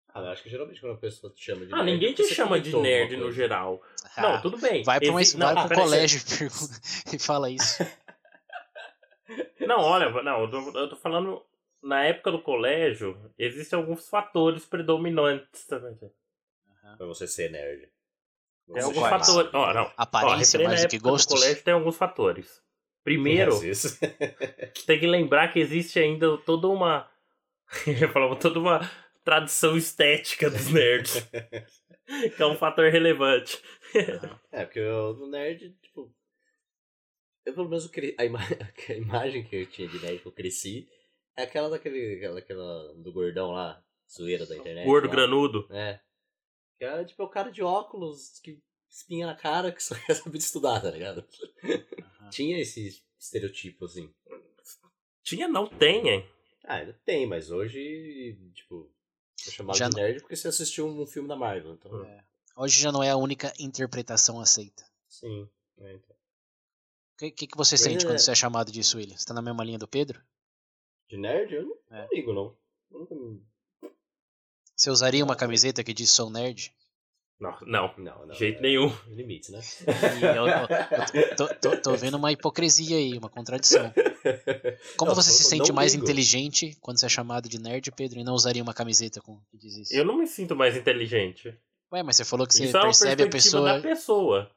[0.09, 1.93] Ah, eu acho que geralmente quando a pessoa te chama de Ah, nerd.
[1.93, 3.83] ninguém é te chama de nerd no geral.
[4.17, 4.83] Ah, Não, tudo bem.
[4.83, 6.21] Vai pra, uma, Exi- vai não, pra um colégio
[7.11, 7.83] e e fala isso.
[9.61, 11.45] Não, olha, não, eu tô, eu tô falando.
[11.83, 15.97] Na época do colégio, existem alguns fatores predominantes também.
[16.85, 16.97] Aham.
[16.97, 17.89] Pra você ser nerd.
[18.73, 19.27] Tem alguns faz.
[19.27, 19.51] fatores.
[19.55, 19.93] Ó, não.
[19.97, 21.41] Aparência à mais do que época gostos.
[21.41, 22.63] colégio tem alguns fatores.
[23.05, 23.53] Primeiro,
[24.85, 27.09] tem que lembrar que existe ainda toda uma.
[28.01, 28.91] Eu falava toda uma
[29.25, 31.25] tradição estética dos nerds.
[32.37, 33.63] que é um fator relevante.
[34.53, 36.13] É, porque eu, no nerd, tipo.
[37.45, 38.41] Eu pelo menos a, ima...
[38.89, 40.89] a imagem que eu tinha de nerd que eu cresci
[41.37, 42.17] é aquela daquele.
[42.17, 44.85] aquela, aquela do gordão lá, zoeira da internet.
[44.87, 45.13] Gordo lá.
[45.15, 45.67] granudo.
[45.71, 46.01] É.
[46.79, 50.39] Que era tipo o cara de óculos que espinha na cara que só quer saber
[50.39, 51.27] de estudar, tá ligado?
[51.65, 52.31] Aham.
[52.31, 54.13] Tinha esse estereotipo, assim.
[55.23, 56.31] Tinha, não tem, hein?
[56.65, 58.91] Ah, ainda tem, mas hoje, tipo,
[59.47, 62.05] é chamado Já de não- nerd porque você assistiu um filme da Marvel, então.
[62.05, 62.25] É.
[62.57, 64.85] Hoje já não é a única interpretação aceita.
[65.09, 65.49] Sim.
[65.79, 66.17] é, então.
[66.17, 69.17] O que, que, que você sente é- quando você é chamado disso, William?
[69.17, 70.23] Você tá na mesma linha do Pedro?
[71.09, 72.03] De nerd, eu não, É.
[72.03, 72.57] não ligo, não.
[72.91, 73.41] Eu nunca me.
[74.75, 76.73] Você usaria uma camiseta que diz sou nerd?
[77.39, 77.95] Não, não.
[77.99, 78.29] Não, não.
[78.33, 78.91] De jeito é- nenhum.
[79.09, 79.61] Limites, né?
[80.21, 83.93] E eu, eu- eu tô, tô- tô vendo uma hipocrisia aí, uma contradição.
[84.97, 86.05] Como Não, você se sente mais ligo.
[86.05, 89.59] inteligente quando você é chamado de nerd, Pedro, e não usaria uma camiseta com que
[89.59, 89.95] diz isso?
[89.95, 91.55] Eu não me sinto mais inteligente.
[91.93, 93.73] Ué, mas você falou que você Isso é uma percebe a perspectiva pessoa.
[93.75, 94.56] da pessoa.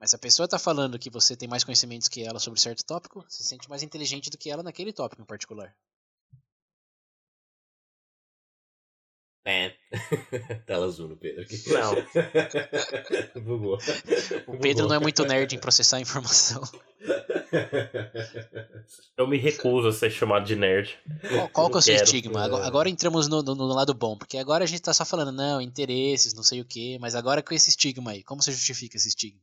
[0.00, 2.84] Mas se a pessoa tá falando que você tem mais conhecimentos que ela sobre certo
[2.84, 5.74] tópico, você se sente mais inteligente do que ela naquele tópico em particular.
[9.44, 9.74] É.
[10.66, 11.56] Tela azul no Pedro aqui.
[11.72, 11.94] Não.
[13.42, 13.78] Bugou.
[14.46, 16.62] O Pedro não é muito nerd em processar informação.
[19.16, 20.98] Eu me recuso a ser chamado de nerd.
[21.28, 22.04] Qual, qual que é o seu Quero.
[22.04, 22.44] estigma?
[22.44, 25.32] Agora, agora entramos no, no- no lado bom, porque agora a gente tá só falando,
[25.32, 28.98] não, interesses, não sei o quê, mas agora com esse estigma aí, como você justifica
[28.98, 29.40] esse estigma?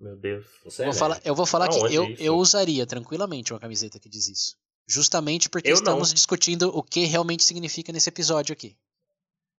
[0.00, 0.46] Meu Deus.
[0.64, 2.22] Você Eu é vou falar, eu vou falar Aonde que eu, isso?
[2.22, 4.56] eu usaria tranquilamente uma camiseta que diz isso.
[4.86, 6.14] Justamente porque Eu estamos não.
[6.14, 8.76] discutindo o que realmente significa nesse episódio aqui.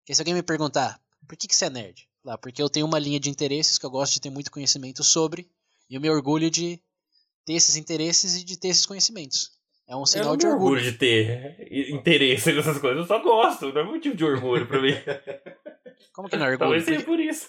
[0.01, 2.09] Porque se alguém me perguntar, por que, que você é nerd?
[2.25, 5.03] Lá, porque eu tenho uma linha de interesses que eu gosto de ter muito conhecimento
[5.05, 5.51] sobre,
[5.91, 6.81] e eu me orgulho de
[7.45, 9.51] ter esses interesses e de ter esses conhecimentos.
[9.87, 10.75] É um sinal de me orgulho.
[10.77, 13.01] orgulho de ter interesse nessas coisas.
[13.01, 13.73] Eu só gosto.
[13.73, 14.93] Não é motivo de orgulho pra mim.
[16.13, 16.59] Como que não é orgulho?
[16.59, 17.49] Talvez Por, seja por isso.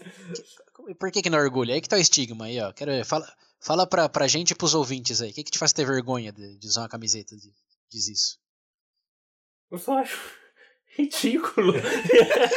[0.87, 1.73] que- por que, que não é orgulho?
[1.73, 2.71] Aí que tá o estigma aí, ó.
[2.73, 3.05] Quero ver.
[3.05, 5.31] Fala, fala pra, pra gente e pros ouvintes aí.
[5.31, 7.51] O que, que te faz ter vergonha de, de usar uma camiseta de,
[7.89, 8.39] diz isso?
[9.71, 10.17] Eu só acho
[10.97, 11.73] ridículo.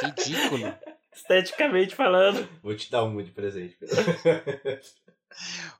[0.02, 0.74] Ridículo.
[1.14, 2.48] Esteticamente falando.
[2.62, 3.96] Vou te dar uma de presente, Pedro.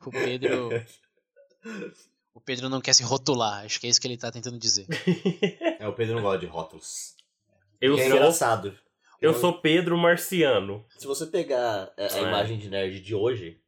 [0.05, 0.69] O Pedro.
[2.35, 4.87] O Pedro não quer se rotular, acho que é isso que ele tá tentando dizer.
[5.79, 7.15] É, o Pedro não gosta de rótulos.
[7.81, 8.79] Eu é sou, engraçado.
[9.23, 10.85] Eu sou Pedro Marciano.
[10.99, 12.23] Se você pegar a, a É.
[12.23, 13.59] imagem de nerd de hoje,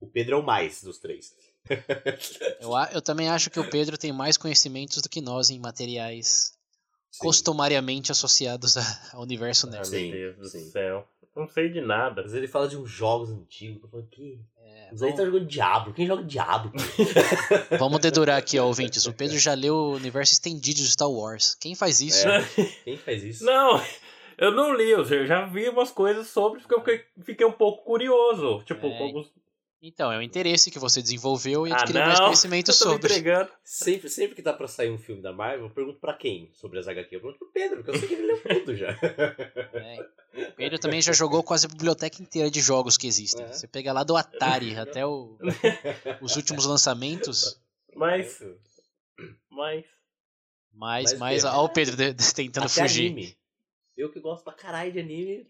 [0.00, 1.34] o Pedro é o mais dos três.
[2.60, 6.52] Eu, eu também acho que o Pedro tem mais conhecimentos do que nós em materiais
[7.10, 7.18] Sim.
[7.20, 9.86] costumariamente associados a- ao universo Ah, nerd.
[9.88, 10.70] Sim, meu Deus do sim.
[10.70, 11.06] céu.
[11.36, 12.22] Eu não sei de nada.
[12.22, 13.82] Mas ele fala de uns jogos antigos.
[13.84, 14.40] Eu falo, que?
[14.58, 15.92] É, Os aí tá jogando Diablo.
[15.94, 16.72] Quem joga Diablo?
[17.78, 19.06] Vamos dedurar aqui, ó, ouvintes.
[19.06, 21.54] O Pedro já leu o universo estendido de Star Wars.
[21.54, 22.26] Quem faz isso?
[22.28, 22.42] É.
[22.84, 23.44] Quem faz isso?
[23.44, 23.80] Não,
[24.40, 27.84] eu não li, eu já vi umas coisas sobre, porque eu fiquei, fiquei um pouco
[27.84, 28.62] curioso.
[28.64, 29.30] Tipo, É, alguns.
[29.82, 32.08] Então, é o interesse que você desenvolveu e Ah, adquiriu não!
[32.08, 33.06] mais conhecimento eu tô me sobre.
[33.08, 33.50] entregando.
[33.64, 36.78] Sempre, sempre que tá pra sair um filme da Marvel, eu pergunto pra quem sobre
[36.78, 37.16] as HQ.
[37.16, 38.90] Eu pergunto pro Pedro, porque eu sei que ele leu tudo já.
[38.90, 40.06] É.
[40.50, 43.42] O Pedro também já jogou quase a biblioteca inteira de jogos que existem.
[43.46, 43.52] É.
[43.54, 45.38] Você pega lá do Atari até o-
[46.20, 47.58] os últimos lançamentos.
[47.96, 48.38] Mas,
[49.50, 49.84] mas.
[50.72, 53.06] Mas, Mas, mas, Pedro, ó, o Pedro de- de- tentando Até fugir.
[53.10, 53.36] anime.
[54.00, 55.46] Eu que gosto pra caralho de anime.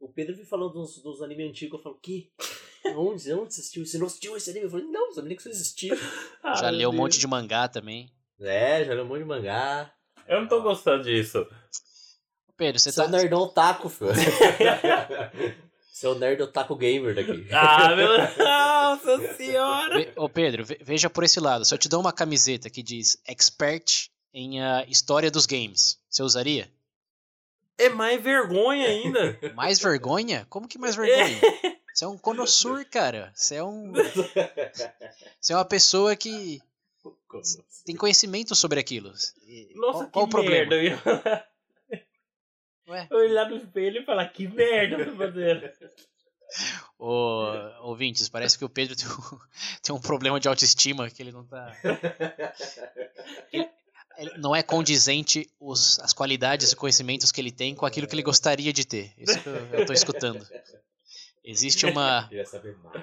[0.00, 1.78] O Pedro vem falando dos, dos animes antigos.
[1.78, 2.30] Eu falo, que?
[2.96, 3.32] Onde?
[3.32, 3.86] Onde você assistiu?
[3.86, 4.66] Você não assistiu esse anime?
[4.66, 5.94] Eu falei, não, sabia nem que isso existia.
[6.42, 8.08] Ah, Já leu um monte de mangá também.
[8.40, 9.92] É, já leu um monte de mangá.
[10.28, 11.46] Eu não tô gostando disso.
[12.56, 13.08] Pedro, você Você é tá.
[13.08, 14.10] o nerdão otaku, filho.
[15.92, 17.46] Você é o nerd otaku gamer daqui.
[17.52, 18.08] Ah, meu
[18.44, 19.98] Nossa senhora!
[19.98, 21.64] Ve- Ô Pedro, ve- veja por esse lado.
[21.64, 26.22] Se eu te dou uma camiseta que diz expert em ah, história dos games, você
[26.22, 26.70] usaria?
[27.78, 29.38] É mais vergonha ainda.
[29.54, 30.46] Mais vergonha?
[30.48, 31.40] Como que mais vergonha?
[31.92, 33.30] Você é um conossur, cara.
[33.34, 33.92] Você é um.
[35.40, 36.60] Você é uma pessoa que
[37.84, 39.12] tem conhecimento sobre aquilo.
[39.74, 40.70] Nossa, qual, qual o que problema?
[40.70, 41.46] merda.
[42.88, 43.08] Ué?
[43.10, 45.70] Olhar no espelho e falar, que merda eu tô fazendo.
[46.98, 47.44] Ô,
[47.82, 49.38] ouvintes, parece que o Pedro tem um,
[49.82, 51.76] tem um problema de autoestima que ele não tá.
[53.52, 53.68] Ele-
[54.38, 58.22] não é condizente os, as qualidades e conhecimentos que ele tem com aquilo que ele
[58.22, 59.12] gostaria de ter.
[59.18, 60.46] Isso que eu, tô escutando.
[61.44, 62.28] Existe uma,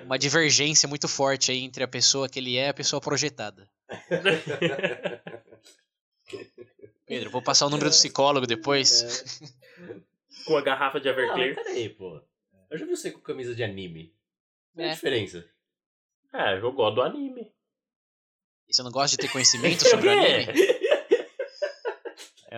[0.04, 3.70] uma divergência muito forte aí entre a pessoa que ele é e a pessoa projetada.
[7.06, 9.40] Pedro, vou passar o número do psicólogo depois.
[10.46, 11.56] Com a garrafa de Não, Everclear.
[11.56, 12.22] peraí, pô.
[12.70, 14.14] Eu já vi você com camisa de anime.
[14.74, 14.96] Qual é a É.
[14.96, 15.46] diferença?
[16.34, 17.54] É, eu gosto do anime.
[18.68, 20.48] E você não gosta de ter conhecimento sobre anime?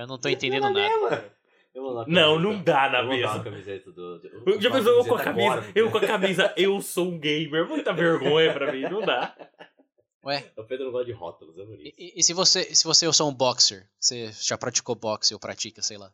[0.01, 1.35] Eu não tô entendendo Não nada.
[2.07, 3.39] Não, não dá na mesa.
[3.39, 4.19] do.
[4.19, 5.51] do- Já pensou eu com a camisa?
[5.53, 5.71] agora.
[5.75, 7.67] Eu com a camisa, eu sou um gamer.
[7.67, 9.35] Muita vergonha pra mim, não dá.
[10.25, 11.95] Ué, O Pedro não gosta de rótulos, é por e, isso.
[11.99, 15.39] e- e se você se você eu sou um boxer, você já praticou boxe ou
[15.39, 16.11] pratica, sei lá.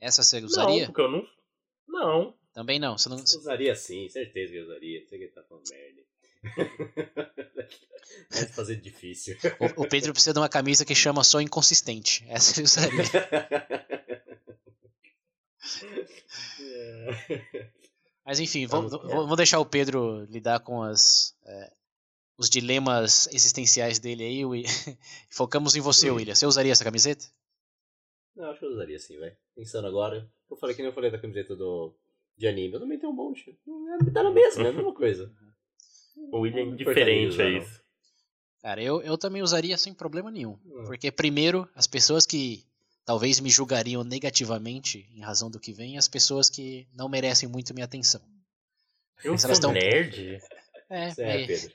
[0.00, 0.86] Essa você Não, usaria?
[0.86, 1.26] porque eu não.
[1.88, 2.34] Não.
[2.54, 2.96] Também não.
[2.96, 5.00] Você não Eu usaria sim, certeza que eu usaria.
[5.00, 6.00] Não sei que ele tá falando merda.
[8.30, 9.36] Vai fazer difícil.
[9.76, 12.24] o, o Pedro precisa de uma camisa que chama só inconsistente.
[12.28, 13.02] Essa ele usaria.
[18.24, 21.72] Mas enfim, vamos, Vamos- vamos deixar o Pedro lidar com as, é,
[22.38, 24.44] os dilemas existenciais dele aí.
[24.44, 24.64] Wi-
[25.30, 26.10] Focamos em você, Sim.
[26.12, 26.34] William.
[26.34, 27.24] Você usaria essa camiseta?
[28.34, 29.36] Não, acho que eu usaria sim, velho.
[29.54, 31.94] Pensando agora, eu falei que nem eu falei da camiseta do,
[32.36, 32.72] de anime.
[32.74, 33.50] Eu também tenho um monte.
[33.50, 35.30] É, Tá na mesma, é a mesma coisa.
[36.16, 37.80] O William é importaria a isso.
[38.60, 40.58] Cara, eu, eu também usaria sem problema nenhum.
[40.64, 40.84] Hum.
[40.86, 42.64] Porque, primeiro, as pessoas que
[43.04, 47.74] talvez me julgariam negativamente em razão do que vem, as pessoas que não merecem muito
[47.74, 48.20] minha atenção.
[49.24, 50.40] Eu Mas sou tão- nerd?
[50.88, 51.46] É, é, é.
[51.46, 51.72] Pedro.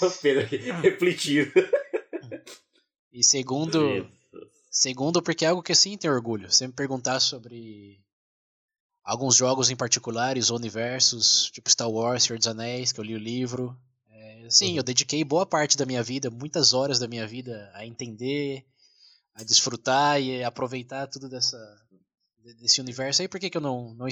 [0.00, 1.52] O Pedro aqui, refletindo.
[3.12, 4.08] E segundo,
[4.70, 6.50] segundo, porque é algo que sim tem orgulho.
[6.50, 8.00] Você me perguntar sobre
[9.04, 13.18] alguns jogos em particulares, universos, tipo Star Wars, Senhor dos Anéis, que eu li o
[13.18, 13.76] livro.
[14.10, 14.76] É, sim, Uhum.
[14.78, 18.64] eu dediquei boa parte da minha vida, muitas horas da minha vida, a entender,
[19.34, 21.56] a desfrutar e aproveitar tudo dessa,
[22.44, 23.28] de- desse universo aí.
[23.28, 24.06] Por que, que eu não, não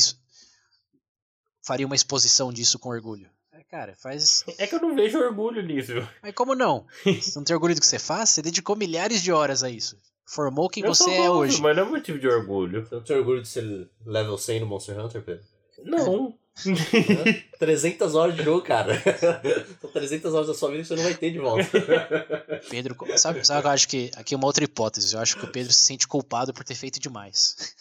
[1.63, 3.31] faria uma exposição disso com orgulho?
[3.53, 4.45] É, cara, faz.
[4.59, 5.93] É que eu não vejo orgulho nisso.
[6.23, 6.87] Mas como não?
[7.05, 8.31] Você não tem orgulho do que você faz?
[8.31, 10.01] Você dedicou milhares de horas a isso.
[10.31, 11.61] Formou quem eu você é hoje.
[11.61, 12.87] Mas não é motivo de orgulho.
[12.87, 15.45] Você não tem orgulho de ser level 100 no Monster Hunter, Pedro?
[15.83, 16.39] Não.
[17.59, 18.95] 300 horas de jogo, cara.
[19.83, 21.69] São 300 horas da sua vida que você não vai ter de volta.
[22.71, 25.15] Pedro, sabe, sabe que eu acho que aqui é uma outra hipótese.
[25.15, 27.75] Eu acho que o Pedro se sente culpado por ter feito demais.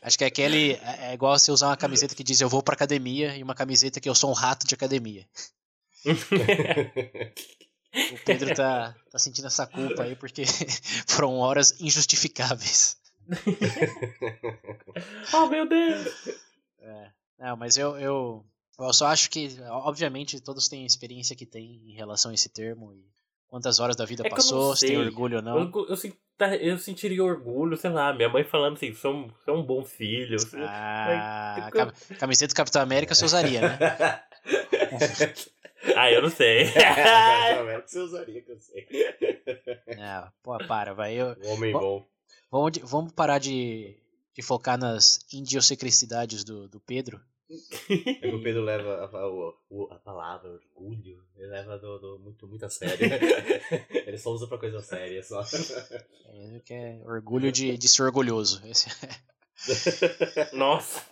[0.00, 2.72] Acho que aquele é é igual você usar uma camiseta que diz eu vou pra
[2.72, 5.26] academia e uma camiseta que eu sou um rato de academia.
[8.12, 10.44] O Pedro tá, tá sentindo essa culpa aí porque
[11.06, 12.96] foram horas injustificáveis.
[15.34, 16.08] oh, meu Deus.
[16.80, 18.44] É, não, mas eu, eu,
[18.78, 22.48] eu só acho que, obviamente, todos têm a experiência que têm em relação a esse
[22.48, 23.04] termo e
[23.46, 25.58] quantas horas da vida É eu passou, se tem orgulho ou não.
[25.58, 29.10] Eu, eu, sin- tá- eu sentiria orgulho, sei lá, minha mãe falando assim, você é
[29.10, 30.38] um, você é um bom filho.
[30.38, 33.78] você- Ah, Mas- cam- camiseta do Capitão América você usaria, né?
[35.96, 36.66] Ah, eu não sei.
[37.86, 38.86] Você usaria, que eu sei.
[39.86, 41.14] É, pô, para, vai.
[41.14, 42.06] Eu, Homem Bom.
[42.50, 43.96] vamos, vamos parar de,
[44.34, 47.20] de focar nas idiosincrasidades do, do Pedro.
[47.50, 52.18] É que o Pedro leva a, a- o- a palavra orgulho, ele leva do, do-
[52.18, 53.06] muito, muito a sério.
[54.06, 55.42] ele só usa pra coisa séria, só.
[55.42, 58.62] É, que é orgulho de, de ser orgulhoso.
[58.66, 58.88] Esse-
[60.54, 61.04] Nossa.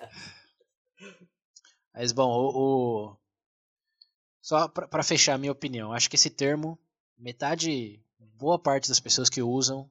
[1.92, 2.56] Mas, bom, o,
[3.08, 3.16] o-
[4.40, 6.78] só pra fechar a minha opinião, acho que esse termo,
[7.18, 9.88] metade, boa parte das pessoas que usam,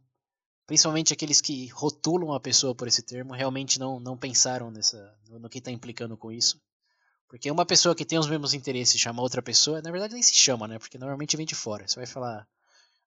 [0.66, 5.50] principalmente aqueles que rotulam a pessoa por esse termo, realmente não, não pensaram nessa, no,
[5.50, 6.62] que está implicando com isso.
[7.28, 10.34] Porque uma pessoa que tem os mesmos interesses chama outra pessoa, na verdade nem se
[10.34, 10.80] chama, né?
[10.80, 11.88] Porque normalmente vem de fora.
[11.88, 12.48] Você vai falar,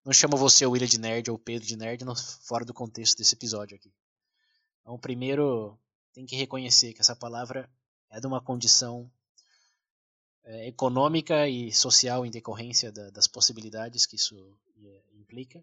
[0.04, 2.04] não chama você o William de nerd ou o Pedro de nerd,
[2.42, 3.92] fora do contexto desse episódio aqui.
[4.80, 5.78] Então, primeiro,
[6.12, 7.68] tem que reconhecer que essa palavra
[8.10, 9.10] é de uma condição
[10.44, 14.36] é, econômica e social em decorrência da- das possibilidades que isso
[14.84, 15.62] é, implica.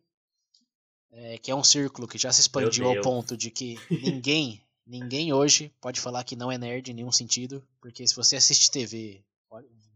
[1.12, 5.34] É, que é um círculo que já se expandiu ao ponto de que ninguém, ninguém
[5.34, 9.24] hoje pode falar que não é nerd em nenhum sentido, porque se você assiste TV,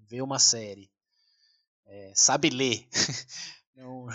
[0.07, 0.89] vê uma série,
[1.85, 2.87] é, sabe ler,
[3.75, 4.07] não-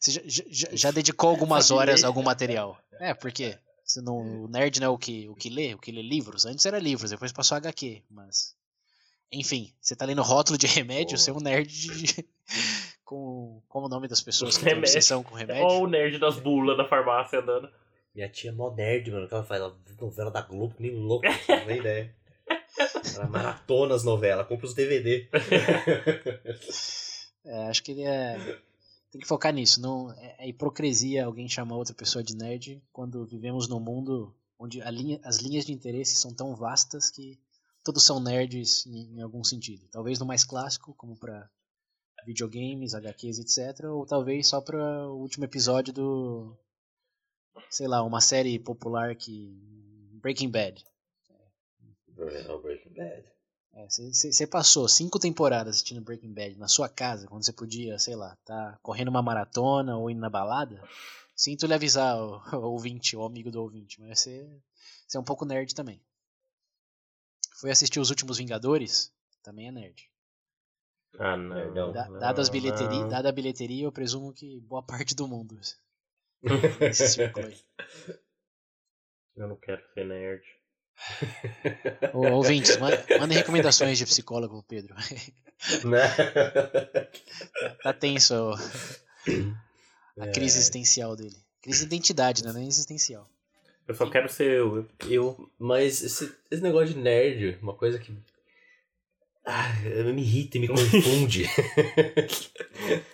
[0.00, 2.78] você já, já- já dedicou algumas horas a algum material.
[3.00, 5.92] É, porque você não, o nerd não é o que, o que lê, o que
[5.92, 6.46] lê livros.
[6.46, 8.54] Antes era livros, depois passou a HQ, mas
[9.32, 12.24] enfim, você tá lendo rótulo de remédio, você é um nerd de-
[13.04, 14.82] com como o nome das pessoas que Remédio.
[14.84, 15.64] obsessão com remédio.
[15.64, 17.68] Ó o nerd das bulas na farmácia andando.
[18.14, 19.28] Minha tia é mó nerd, mano.
[19.28, 19.62] Que ela faz
[20.00, 22.14] novela da Globo, nem louco, não tem ideia.
[23.14, 25.28] Ela maratona as novelas, compra os DVD.
[27.44, 28.36] É, acho que ele é.
[29.10, 29.80] Tem que focar nisso.
[29.80, 34.80] Não, é, é hipocrisia alguém chamar outra pessoa de nerd quando vivemos num mundo onde
[34.82, 37.38] a linha- as linhas de interesse são tão vastas que
[37.82, 39.86] todos são nerds em, em algum sentido.
[39.90, 41.48] Talvez no mais clássico, como para
[42.24, 43.84] videogames, HQs, etc.
[43.86, 46.56] Ou talvez só para o último episódio do.
[47.68, 49.56] Sei lá, uma série popular que.
[50.20, 50.84] Breaking Bad.
[52.62, 53.24] Breaking Bad.
[53.88, 58.36] Você passou cinco temporadas assistindo Breaking Bad na sua casa, quando você podia, sei lá,
[58.44, 60.82] tá correndo uma maratona ou indo na balada.
[61.34, 64.46] Sinto lhe avisar, o, o ouvinte, o amigo do ouvinte, mas você,
[65.06, 66.02] você é um pouco nerd também.
[67.60, 70.08] Foi assistir os últimos Vingadores, também é nerd.
[71.18, 71.92] Ah, não.
[71.92, 73.08] Da, não, dada, as bilheteria, não.
[73.08, 75.58] dada a bilheteria, eu presumo que boa parte do mundo.
[76.80, 77.58] Esse círculo aí.
[79.36, 80.42] Eu não quero ser nerd.
[82.12, 84.94] Ô, ouvintes, ma- mandem recomendações de psicólogo Pedro.
[84.94, 86.02] Né?
[87.82, 88.34] tá tenso
[90.18, 90.32] a É.
[90.32, 91.36] crise existencial dele.
[91.62, 92.52] Crise de identidade, né?
[92.52, 93.30] Não é existencial.
[93.90, 94.86] Eu só quero ser eu.
[95.08, 98.16] Eu, mas esse, esse negócio de nerd, uma coisa que.
[99.44, 99.68] Ah,
[100.14, 101.44] me irrita e me confunde.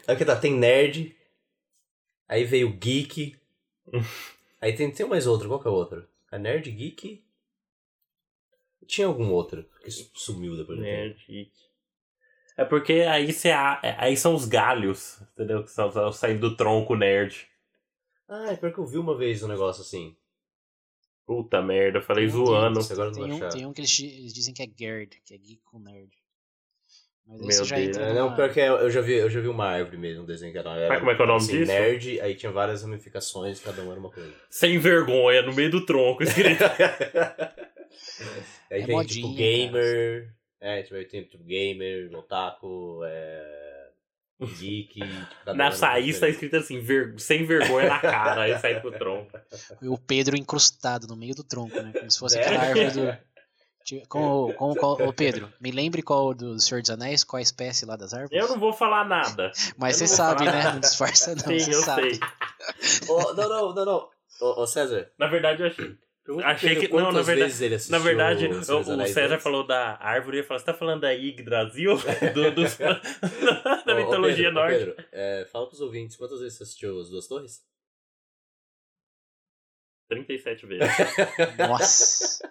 [0.06, 1.16] é que tá, tem nerd,
[2.28, 3.36] aí veio geek,
[4.60, 6.06] aí tem, tem mais outro, qual que é o outro?
[6.30, 7.24] A nerd, geek.
[8.86, 10.78] Tinha algum outro que su- sumiu depois.
[10.78, 11.16] Nerd.
[11.26, 11.52] geek.
[12.58, 15.64] É porque aí, cê, é- aí são os galhos, entendeu?
[15.64, 17.48] Que são, são saindo do tronco nerd.
[18.28, 20.14] Ah, é pior que eu vi uma vez um negócio assim.
[21.26, 22.80] Puta merda, eu falei Tem um zoando.
[22.80, 25.38] Não Tem um, tem um que eles, di- eles dizem que é Gerd, que é
[25.38, 26.10] geek com nerd.
[27.26, 27.72] Mas Meu Deus.
[27.72, 28.20] entra É, numa...
[28.20, 30.52] não, pior que eu eu já vi, eu já vi uma árvore mesmo, um desenho
[30.52, 30.70] que era.
[30.76, 31.72] era Mas como é que é o nome assim, disso?
[31.72, 34.32] Nerd, aí tinha várias ramificações, cada uma era uma coisa.
[34.48, 36.62] Sem vergonha, no meio do tronco, escrito.
[38.70, 40.32] aí É tem modinha, tipo gamer.
[40.60, 43.75] É, tipo, tem tipo gamer, otaku, é.
[44.44, 45.00] Geek.
[45.00, 46.32] Tipo, Na saída tá diferente.
[46.34, 49.30] escrito assim, ver- sem vergonha na cara, aí sai pro tronco.
[49.80, 51.92] E o Pedro incrustado no meio do tronco, né?
[51.98, 52.42] Como se fosse É.
[52.42, 53.16] aquela árvore do.
[54.08, 57.86] Como, como, qual, ô Pedro, me lembre qual do Senhor dos Anéis, qual a espécie
[57.86, 58.32] lá das árvores?
[58.42, 59.52] Eu não vou falar nada.
[59.78, 60.50] Mas eu você sabe, né?
[60.50, 60.72] nada.
[60.72, 61.44] Não disfarça, não.
[61.44, 62.18] Sim, você eu sabe.
[62.80, 63.08] sei.
[63.08, 64.08] Ô, não, não, não, não.
[64.40, 65.08] Ô, ô, César.
[65.16, 65.96] Na verdade, eu achei.
[66.26, 69.66] Pergunta Achei que- não, na verdade- vezes ele assistiu Na verdade, o, o César falou
[69.66, 71.92] da árvore e falou: Você tá falando da IG Brasil?
[72.34, 74.78] Do, dos- da Ô, ô, mitologia Pedro, ô, norte.
[74.78, 77.64] Pedro, é, fala pros ouvintes, quantas vezes você assistiu As Duas Torres?
[80.08, 80.88] 37 vezes.
[81.58, 82.48] Nossa.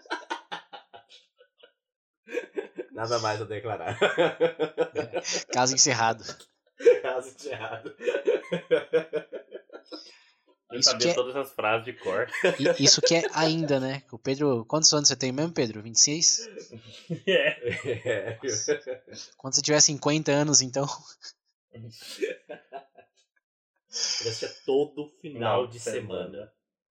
[2.92, 3.98] Nada mais a declarar.
[5.54, 6.24] Caso encerrado.
[7.02, 7.96] Caso encerrado.
[10.76, 12.28] Eu Isso sabia que é- todas as frases de cor.
[12.80, 14.04] Isso que é ainda, né?
[14.12, 14.66] O Pedro.
[14.66, 15.82] Quantos anos você tem mesmo, Pedro?
[15.82, 16.50] 26?
[17.28, 18.30] É.
[18.34, 18.40] É.
[19.38, 20.86] Quando você tiver 50 anos, então.
[21.72, 21.88] Ele
[23.88, 26.52] assistia todo final Final de de semana.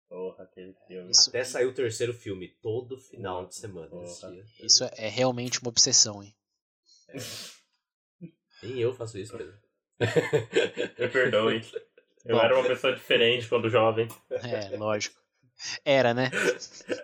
[0.09, 1.11] Porra, aquele filme.
[1.11, 3.87] Isso, Até saiu o terceiro filme, todo final de semana.
[3.87, 4.35] ele Porra.
[4.61, 6.35] isso é realmente uma obsessão, hein?
[8.62, 9.59] Nem eu faço isso, Pedro.
[10.99, 11.61] Me perdoe.
[12.25, 12.43] Eu Bom.
[12.43, 14.09] era uma pessoa diferente quando jovem.
[14.31, 15.16] É, lógico.
[15.85, 16.31] Era, né?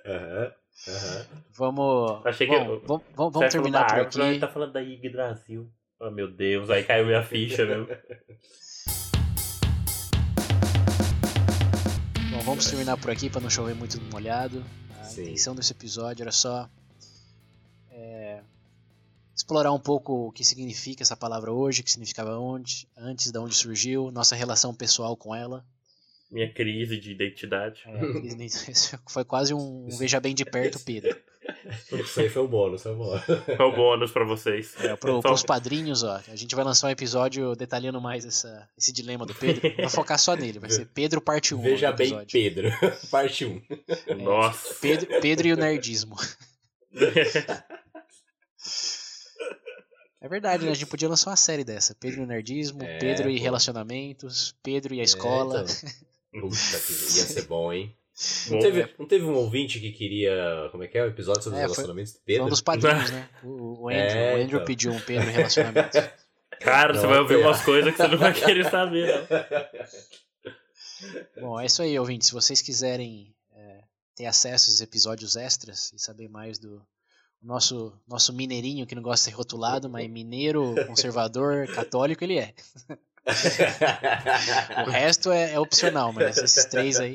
[0.07, 0.53] Aham.
[0.89, 1.27] Aham.
[1.57, 2.27] Vamos.
[2.27, 4.31] Achei que bom, vamos, vamos, vamos terminar da por árvore, aqui.
[4.31, 5.69] Ele tá falando da IG Brasil.
[6.01, 7.89] Oh, meu Deus, aí caiu minha ficha mesmo.
[12.31, 14.64] Bom, vamos terminar por aqui para não chover muito no molhado.
[15.01, 15.23] A Sim.
[15.23, 16.69] intenção desse episódio era só
[19.39, 23.39] explorar um pouco o que significa essa palavra hoje, o que significava onde, antes, de
[23.39, 25.64] onde surgiu, nossa relação pessoal com ela.
[26.28, 27.82] Minha crise de identidade.
[27.86, 31.16] É, foi quase um, um veja bem de perto, Pedro.
[31.93, 33.22] Isso aí foi o bônus, foi o bônus.
[33.57, 34.74] Qual o bônus pra vocês?
[34.80, 38.68] É, pro, Só- pros padrinhos, ó, a gente vai lançar um episódio detalhando mais essa,
[38.76, 39.74] esse dilema do Pedro.
[39.76, 41.62] Vai focar só nele, vai ser Pedro parte 1.
[41.62, 42.26] Veja bem.
[42.30, 42.68] Pedro.
[43.11, 43.62] Parte 1.
[44.22, 44.74] Nossa.
[44.74, 46.16] Pedro, Pedro e o nerdismo.
[50.21, 50.71] É verdade, né?
[50.73, 51.95] A gente podia lançar uma série dessa.
[51.95, 53.43] Pedro e o nerdismo, É, Pedro e pô.
[53.43, 55.64] relacionamentos, Pedro e a escola.
[56.33, 56.49] então.
[56.49, 56.57] Puta,
[56.87, 57.95] que ia ser bom, hein?
[58.49, 60.69] Não Bom, teve, não teve um ouvinte que queria.
[60.73, 61.05] Como é que é?
[61.05, 62.47] O episódio sobre É, os foi- relacionamentos do Foi Pedro?
[62.47, 63.29] um dos padrinhos, né?
[63.45, 64.64] O, o Andrew, É, o Andrew então.
[64.64, 66.01] pediu um Pedro e relacionamentos.
[66.61, 67.37] Cara, você Não, vai ouvir é.
[67.39, 69.07] umas coisas que você não vai querer saber,
[71.37, 71.43] não.
[71.43, 72.27] Bom, é isso aí, ouvintes.
[72.29, 73.85] Se vocês quiserem é,
[74.16, 76.85] ter acesso a esses episódios extras e saber mais do
[77.43, 82.55] nosso, nosso mineirinho que não gosta de ser rotulado, mas mineiro, conservador, católico, ele é.
[84.86, 87.14] O resto é, é opcional, mas esses três aí.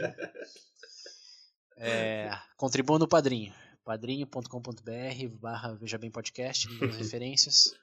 [1.78, 3.52] É, contribuam no padrinho.
[3.84, 6.68] padrinho.com.br barra Veja Bem Podcast,
[6.98, 7.74] referências.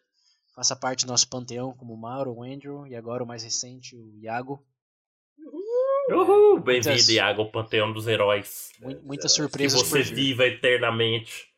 [0.54, 3.96] Faça parte do nosso panteão, como o Mauro, o Andrew e agora o mais recente,
[3.96, 4.64] o Iago.
[6.08, 6.60] Uhul!
[6.60, 8.70] Bem-vindo, Iago, ao panteão dos heróis.
[8.80, 10.14] Mu- Muitas Que Que surpresas você por vir.
[10.14, 11.49] viva eternamente.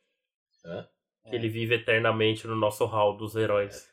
[0.64, 0.86] Hã?
[1.28, 3.86] Que ele vive eternamente no nosso hall dos heróis.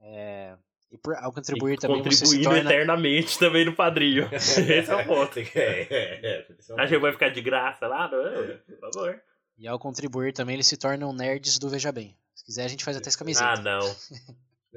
[0.00, 0.56] É,
[0.90, 2.70] e por, ao contribuir E também você se contribuindo torna...
[2.70, 4.28] eternamente também no padrinho.
[4.32, 5.38] Esse é o ponto.
[5.38, 6.46] É, é, é.
[6.58, 8.08] Esse é o A gente vai ficar de graça lá?
[8.10, 9.22] Não, por favor.
[9.56, 12.16] E ao contribuir também eles se tornam nerds do Veja Bem.
[12.34, 13.60] Se quiser a gente faz até as Ah, camisetas.
[13.64, 13.80] não.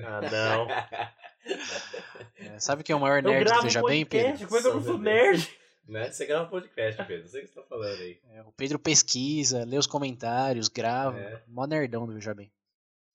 [0.05, 0.67] Ah, não.
[2.35, 4.45] É, sabe quem é o maior nerd do Veja um Bem, Pedro?
[4.47, 5.49] como é que eu não sou nerd?
[5.87, 6.11] Né?
[6.11, 7.23] Você grava um podcast, Pedro.
[7.23, 8.19] Não sei o que você tá falando aí.
[8.31, 11.17] É, o Pedro pesquisa, lê os comentários, grava.
[11.17, 11.43] É.
[11.47, 12.51] Mó nerdão do Veja Bem.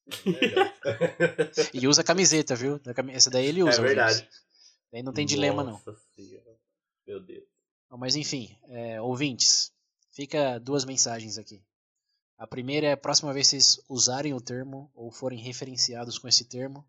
[0.08, 2.80] É, E usa camiseta, viu?
[3.12, 3.80] Essa daí ele usa.
[3.80, 4.28] É verdade.
[4.90, 5.72] Daí não tem dilema, não.
[5.72, 6.56] Nossa Senhora.
[7.06, 7.44] Meu Deus.
[7.90, 9.72] Mas enfim, é, ouvintes,
[10.10, 11.62] fica duas mensagens aqui.
[12.38, 16.26] A primeira é a próxima vez que vocês usarem o termo ou forem referenciados com
[16.26, 16.84] esse termo,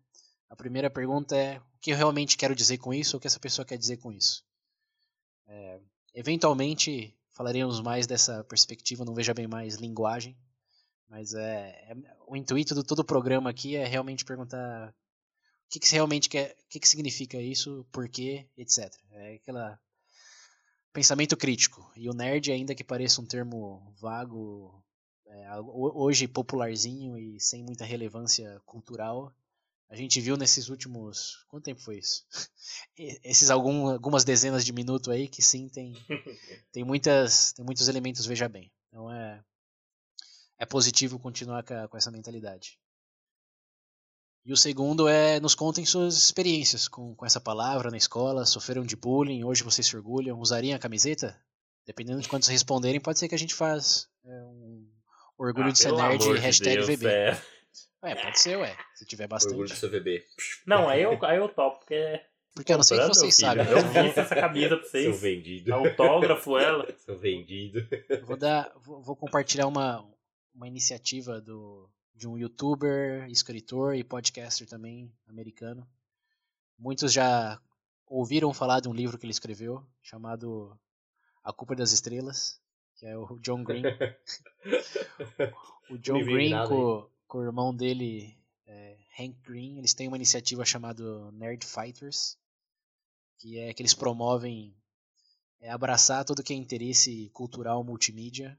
[0.48, 3.26] a primeira pergunta é o que eu realmente quero dizer com isso ou o que
[3.26, 4.44] essa pessoa quer dizer com isso.
[5.46, 5.80] É,
[6.14, 10.36] eventualmente falaremos mais dessa perspectiva, não veja bem mais linguagem,
[11.08, 14.94] mas é, é- o intuito de todo o programa aqui é realmente perguntar o
[15.70, 18.92] que, que realmente quer, o que, que significa isso, por quê, etc.
[19.10, 19.78] É aquela
[20.92, 21.90] pensamento crítico.
[21.96, 24.82] E o nerd, ainda que pareça um termo vago,
[25.26, 29.34] é, hoje popularzinho e sem muita relevância cultural,
[29.94, 31.44] a gente viu nesses últimos.
[31.46, 32.26] Quanto tempo foi isso?
[33.22, 35.94] Esses algum, algumas dezenas de minutos aí que sim tem,
[36.72, 38.72] tem, muitas, tem muitos elementos, veja bem.
[38.88, 39.40] Então é,
[40.58, 42.76] é positivo continuar com, com essa mentalidade.
[44.44, 48.84] E o segundo é nos contem suas experiências com, com essa palavra na escola, sofreram
[48.84, 51.40] de bullying, hoje vocês se orgulham, usariam a camiseta?
[51.86, 54.90] Dependendo de quantos responderem, pode ser que a gente faz é, um
[55.38, 57.06] orgulho Ah, de ser nerd hashtag Deus, VB.
[57.06, 57.53] é.
[58.04, 58.76] É, pode ser, ué.
[58.94, 59.80] Se tiver Orgulho do bastante.
[59.80, 60.24] seu bebê.
[60.66, 63.36] Não, aí eu, aí eu topo, porque é Porque eu não sei se comprando, vocês
[63.36, 63.66] sabem.
[63.66, 65.22] Eu eu fiz essa camisa pra Seu vocês.
[65.22, 65.74] vendido.
[65.74, 66.86] Autógrafo ela.
[66.98, 67.80] Seu vendido.
[68.24, 70.06] vou, dar, vou, vou compartilhar uma,
[70.54, 75.88] uma iniciativa do, de um youtuber, escritor e podcaster também americano.
[76.78, 77.58] Muitos já
[78.06, 80.78] ouviram falar de um livro que ele escreveu chamado
[81.42, 82.60] A Culpa das Estrelas,
[82.96, 83.82] que é o John Green.
[85.90, 90.64] o John Green com, com o irmão dele, é, Hank Green, eles têm uma iniciativa
[90.64, 92.36] chamada Nerd Fighters,
[93.38, 94.74] que é que eles promovem
[95.60, 98.58] é, abraçar tudo que é interesse cultural multimídia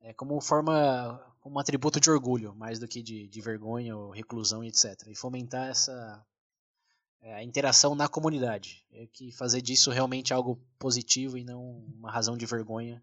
[0.00, 4.10] é, como forma, como um atributo de orgulho, mais do que de, de vergonha ou
[4.10, 5.06] reclusão etc.
[5.06, 6.24] E fomentar essa
[7.22, 12.10] é, a interação na comunidade, é que fazer disso realmente algo positivo e não uma
[12.10, 13.02] razão de vergonha,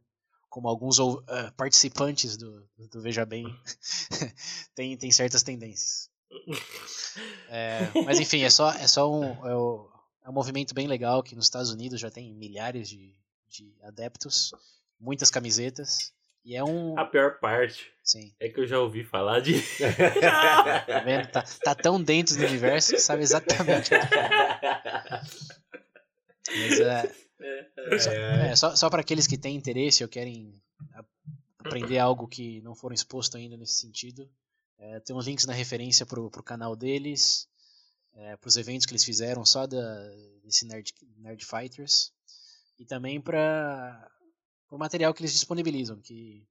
[0.52, 3.46] como alguns ah, participantes do, do Veja Bem
[4.76, 6.12] tem, tem certas tendências.
[7.50, 9.90] É, mas enfim, é só, é só um, é, o-
[10.24, 13.16] é um movimento bem legal que nos Estados Unidos já tem milhares de,
[13.48, 14.52] de adeptos,
[15.00, 16.98] muitas camisetas, e é um.
[17.00, 19.54] A pior parte Sim, é que eu já ouvi falar de.
[20.86, 21.28] tá vendo?
[21.30, 25.22] Tá, tá tão dentro do universo que sabe exatamente o que fala.
[26.58, 30.62] Mas é, é, só, só para aqueles que têm interesse ou querem
[31.60, 34.30] aprender algo que não foram exposto ainda nesse sentido,
[34.78, 37.48] é, tem uns links na referência pro, pro canal deles,
[38.14, 40.10] é, pros eventos que eles fizeram só da,
[40.44, 42.12] desse Nerd, Nerd Fighters,
[42.80, 44.10] e também para
[44.70, 46.48] o material que eles disponibilizam, que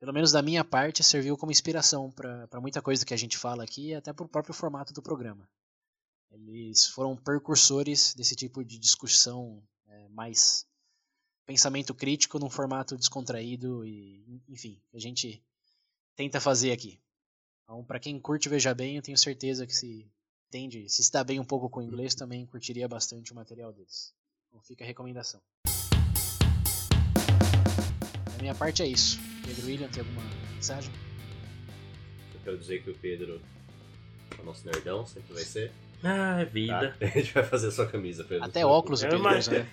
[0.00, 3.62] pelo menos da minha parte serviu como inspiração para muita coisa que a gente fala
[3.62, 5.48] aqui até para o próprio formato do programa.
[6.30, 9.79] Eles foram precursores desse tipo de discussão é,
[10.10, 10.66] mais
[11.46, 15.42] pensamento crítico num formato descontraído e, enfim, a gente
[16.14, 17.00] tenta fazer aqui.
[17.64, 20.10] Então, para quem curte Veja Bem, eu tenho certeza que se
[20.50, 24.14] tende, se está bem um pouco com o inglês, também curtiria bastante o material deles.
[24.48, 25.40] Então fica a recomendação.
[28.26, 29.18] Da minha parte é isso.
[29.44, 30.22] Pedro William, tem alguma
[30.54, 30.92] mensagem?
[32.34, 33.40] Eu quero dizer que o Pedro
[34.36, 35.72] é o nosso nerdão, sempre vai ser.
[36.02, 36.50] Ah, é Tá?
[36.50, 36.94] vida.
[37.00, 38.44] A gente vai fazer a sua camisa, Pedro.
[38.44, 39.58] Até óculos Pedro imagino.
[39.58, 39.66] né?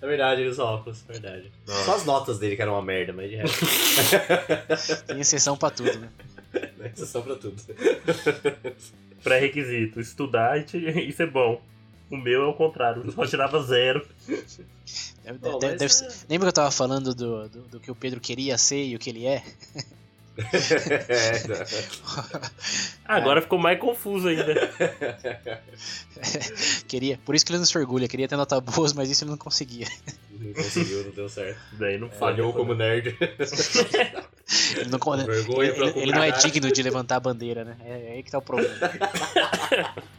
[0.00, 1.52] É verdade, ele usa óculos, é verdade.
[1.66, 1.84] Nossa.
[1.84, 3.66] Só as notas dele que eram uma merda, mas de resto.
[5.06, 6.08] Tem exceção pra tudo, né?
[6.94, 7.56] Exceção pra tudo.
[9.22, 11.60] Pré-requisito: estudar e, te- e ser bom.
[12.10, 14.04] O meu é o contrário, eu só tirava zero.
[15.22, 17.80] Deve- Bom, deve- mas deve é- ser- Lembra que eu tava falando do, do, do
[17.80, 19.44] que o Pedro queria ser e o que ele é?
[20.40, 21.66] É.
[23.04, 24.54] Ah, Agora ficou mais confuso ainda.
[26.86, 29.30] queria, por isso que ele não se orgulha, queria ter nota boas, mas isso ele
[29.32, 29.86] não conseguia.
[30.30, 31.58] Não conseguiu, não deu certo.
[31.72, 33.16] Daí não Falhou como nerd.
[34.76, 37.76] Ele não, Vergonha ele, ele- ele não é digno de levantar a bandeira, né?
[37.84, 38.74] É, é aí que tá o problema.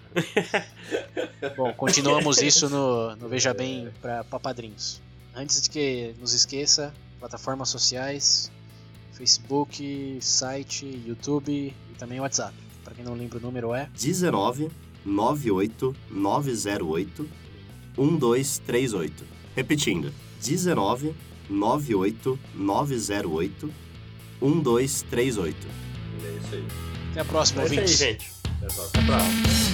[1.55, 5.01] Bom, continuamos isso no, no Veja Bem para padrinhos.
[5.33, 8.51] Antes de que nos esqueça, plataformas sociais,
[9.21, 12.55] Facebook, site, YouTube e também WhatsApp.
[12.83, 14.69] Para quem não lembra o número é 19
[15.05, 17.29] 98 908
[17.95, 19.23] 1238.
[19.55, 20.11] Repetindo,
[20.41, 21.13] 19
[21.47, 23.69] 98 908
[24.41, 25.67] 1238.
[26.23, 26.67] É isso aí.
[27.11, 27.99] Até a próxima, É isso aí, ouvintes.
[27.99, 28.31] gente.
[28.57, 28.89] Até a próxima.
[28.89, 29.70] Até a próxima.